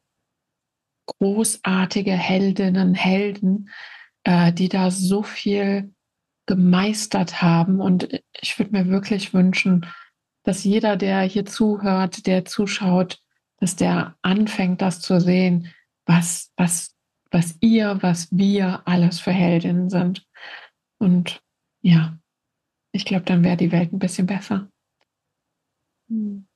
großartige 1.20 2.12
Heldinnen, 2.12 2.94
Helden, 2.94 3.70
äh, 4.24 4.52
die 4.54 4.70
da 4.70 4.92
so 4.92 5.24
viel 5.24 5.94
gemeistert 6.46 7.42
haben. 7.42 7.82
Und 7.82 8.22
ich 8.40 8.58
würde 8.58 8.72
mir 8.72 8.88
wirklich 8.88 9.34
wünschen, 9.34 9.86
dass 10.44 10.64
jeder, 10.64 10.96
der 10.96 11.22
hier 11.22 11.46
zuhört, 11.46 12.28
der 12.28 12.46
zuschaut, 12.46 13.20
dass 13.58 13.76
der 13.76 14.16
anfängt, 14.22 14.82
das 14.82 15.02
zu 15.02 15.20
sehen, 15.20 15.74
was, 16.06 16.52
was, 16.56 16.96
was 17.32 17.58
ihr, 17.62 17.98
was 18.02 18.28
wir 18.32 18.84
alles 18.86 19.20
für 19.20 19.32
Heldinnen 19.32 19.90
sind. 19.90 20.26
Und 21.00 21.42
ja, 21.82 22.18
ich 22.96 23.04
glaube, 23.04 23.26
dann 23.26 23.44
wäre 23.44 23.58
die 23.58 23.74
Welt 23.74 23.92
ein 23.92 24.00
bisschen 24.00 24.26
besser. 24.26 24.70
Hm. 26.08 26.48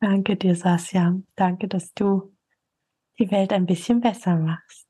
Danke 0.00 0.36
dir, 0.36 0.56
Sasja. 0.56 1.20
Danke, 1.36 1.68
dass 1.68 1.92
du 1.92 2.34
die 3.18 3.30
Welt 3.30 3.52
ein 3.52 3.66
bisschen 3.66 4.00
besser 4.00 4.36
machst. 4.36 4.88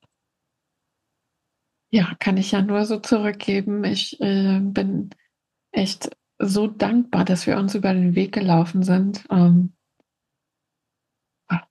Ja, 1.90 2.14
kann 2.20 2.36
ich 2.36 2.52
ja 2.52 2.62
nur 2.62 2.84
so 2.84 3.00
zurückgeben. 3.00 3.82
Ich 3.82 4.20
äh, 4.20 4.60
bin 4.60 5.10
echt 5.72 6.16
so 6.38 6.68
dankbar, 6.68 7.24
dass 7.24 7.48
wir 7.48 7.56
uns 7.56 7.74
über 7.74 7.92
den 7.92 8.14
Weg 8.14 8.30
gelaufen 8.32 8.84
sind. 8.84 9.24
Ähm, 9.32 9.74
ah, 11.48 11.66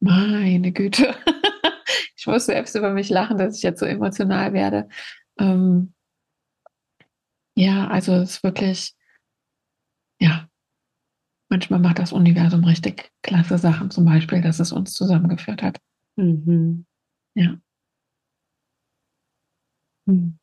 meine 0.00 0.72
Güte. 0.72 1.14
ich 2.16 2.26
muss 2.26 2.46
selbst 2.46 2.74
über 2.74 2.90
mich 2.90 3.08
lachen, 3.08 3.38
dass 3.38 3.56
ich 3.56 3.62
jetzt 3.62 3.78
so 3.78 3.86
emotional 3.86 4.52
werde. 4.52 4.88
Ähm, 5.38 5.92
ja, 7.56 7.88
also 7.88 8.14
es 8.14 8.30
ist 8.36 8.42
wirklich, 8.44 8.94
ja, 10.20 10.48
manchmal 11.50 11.80
macht 11.80 11.98
das 11.98 12.12
Universum 12.12 12.64
richtig 12.64 13.10
klasse 13.22 13.58
Sachen, 13.58 13.90
zum 13.90 14.04
Beispiel, 14.04 14.40
dass 14.42 14.60
es 14.60 14.72
uns 14.72 14.92
zusammengeführt 14.94 15.62
hat. 15.62 15.80
Mhm. 16.16 16.86
Ja. 17.34 17.58
Mhm. 20.06 20.38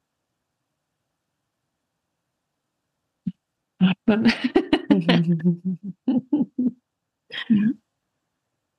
Atmen. 3.80 4.26
ja. 7.50 7.74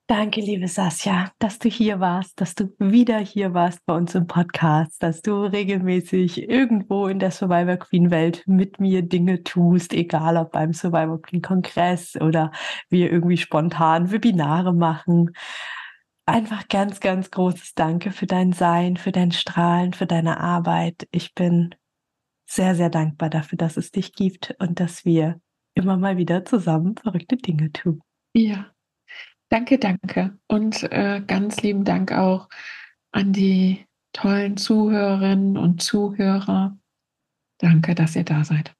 Danke, 0.08 0.40
liebe 0.40 0.68
Sasja, 0.68 1.32
dass 1.40 1.58
du 1.58 1.68
hier 1.68 1.98
warst, 1.98 2.40
dass 2.40 2.54
du 2.54 2.72
wieder 2.78 3.18
hier 3.18 3.54
warst 3.54 3.84
bei 3.86 3.96
uns 3.96 4.14
im 4.14 4.28
Podcast, 4.28 5.02
dass 5.02 5.20
du 5.20 5.42
regelmäßig 5.42 6.48
irgendwo 6.48 7.08
in 7.08 7.18
der 7.18 7.32
Survivor 7.32 7.76
Queen 7.76 8.12
Welt 8.12 8.44
mit 8.46 8.78
mir 8.78 9.02
Dinge 9.02 9.42
tust, 9.42 9.92
egal 9.92 10.36
ob 10.36 10.52
beim 10.52 10.72
Survivor 10.72 11.20
Queen 11.20 11.42
Kongress 11.42 12.14
oder 12.20 12.52
wir 12.88 13.10
irgendwie 13.10 13.36
spontan 13.36 14.12
Webinare 14.12 14.72
machen. 14.72 15.32
Einfach 16.24 16.68
ganz, 16.68 17.00
ganz 17.00 17.32
großes 17.32 17.74
Danke 17.74 18.12
für 18.12 18.26
dein 18.26 18.52
Sein, 18.52 18.96
für 18.96 19.10
dein 19.10 19.32
Strahlen, 19.32 19.92
für 19.92 20.06
deine 20.06 20.38
Arbeit. 20.38 21.08
Ich 21.10 21.34
bin 21.34 21.74
sehr, 22.48 22.76
sehr 22.76 22.90
dankbar 22.90 23.28
dafür, 23.28 23.58
dass 23.58 23.76
es 23.76 23.90
dich 23.90 24.12
gibt 24.12 24.54
und 24.60 24.78
dass 24.78 25.04
wir 25.04 25.40
immer 25.74 25.96
mal 25.96 26.16
wieder 26.16 26.44
zusammen 26.44 26.94
verrückte 26.96 27.36
Dinge 27.36 27.72
tun. 27.72 28.02
Ja, 28.34 28.66
Danke, 29.48 29.78
danke. 29.78 30.38
Und 30.48 30.82
äh, 30.92 31.22
ganz 31.26 31.62
lieben 31.62 31.84
Dank 31.84 32.12
auch 32.12 32.48
an 33.12 33.32
die 33.32 33.86
tollen 34.12 34.56
Zuhörerinnen 34.56 35.56
und 35.56 35.82
Zuhörer. 35.82 36.76
Danke, 37.58 37.94
dass 37.94 38.16
ihr 38.16 38.24
da 38.24 38.44
seid. 38.44 38.75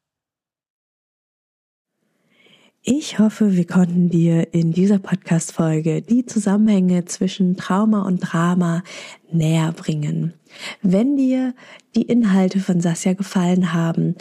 Ich 2.89 3.19
hoffe, 3.19 3.57
wir 3.57 3.67
konnten 3.67 4.11
dir 4.11 4.55
in 4.55 4.71
dieser 4.71 5.01
Podcast-Folge 5.01 6.03
die 6.03 6.25
Zusammenhänge 6.25 7.05
zwischen 7.05 7.57
Trauma 7.57 8.03
und 8.03 8.21
Drama 8.21 8.85
näher 9.29 9.73
bringen. 9.73 10.35
Wenn 10.83 11.17
dir 11.17 11.53
die 11.97 12.03
Inhalte 12.03 12.61
von 12.61 12.81
Sasja 12.81 13.15
gefallen 13.15 13.73
haben, 13.73 14.15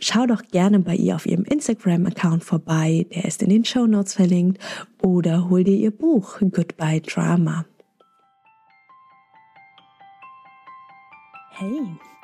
schau 0.00 0.24
doch 0.24 0.40
gerne 0.50 0.78
bei 0.78 0.94
ihr 0.94 1.14
auf 1.14 1.26
ihrem 1.26 1.44
Instagram-Account 1.44 2.42
vorbei, 2.42 3.04
der 3.14 3.26
ist 3.26 3.42
in 3.42 3.50
den 3.50 3.66
Show 3.66 3.86
Notes 3.86 4.14
verlinkt, 4.14 4.62
oder 5.02 5.50
hol 5.50 5.62
dir 5.62 5.76
ihr 5.76 5.90
Buch 5.90 6.38
Goodbye 6.40 7.02
Drama. 7.02 7.66
Hey! 11.50 12.15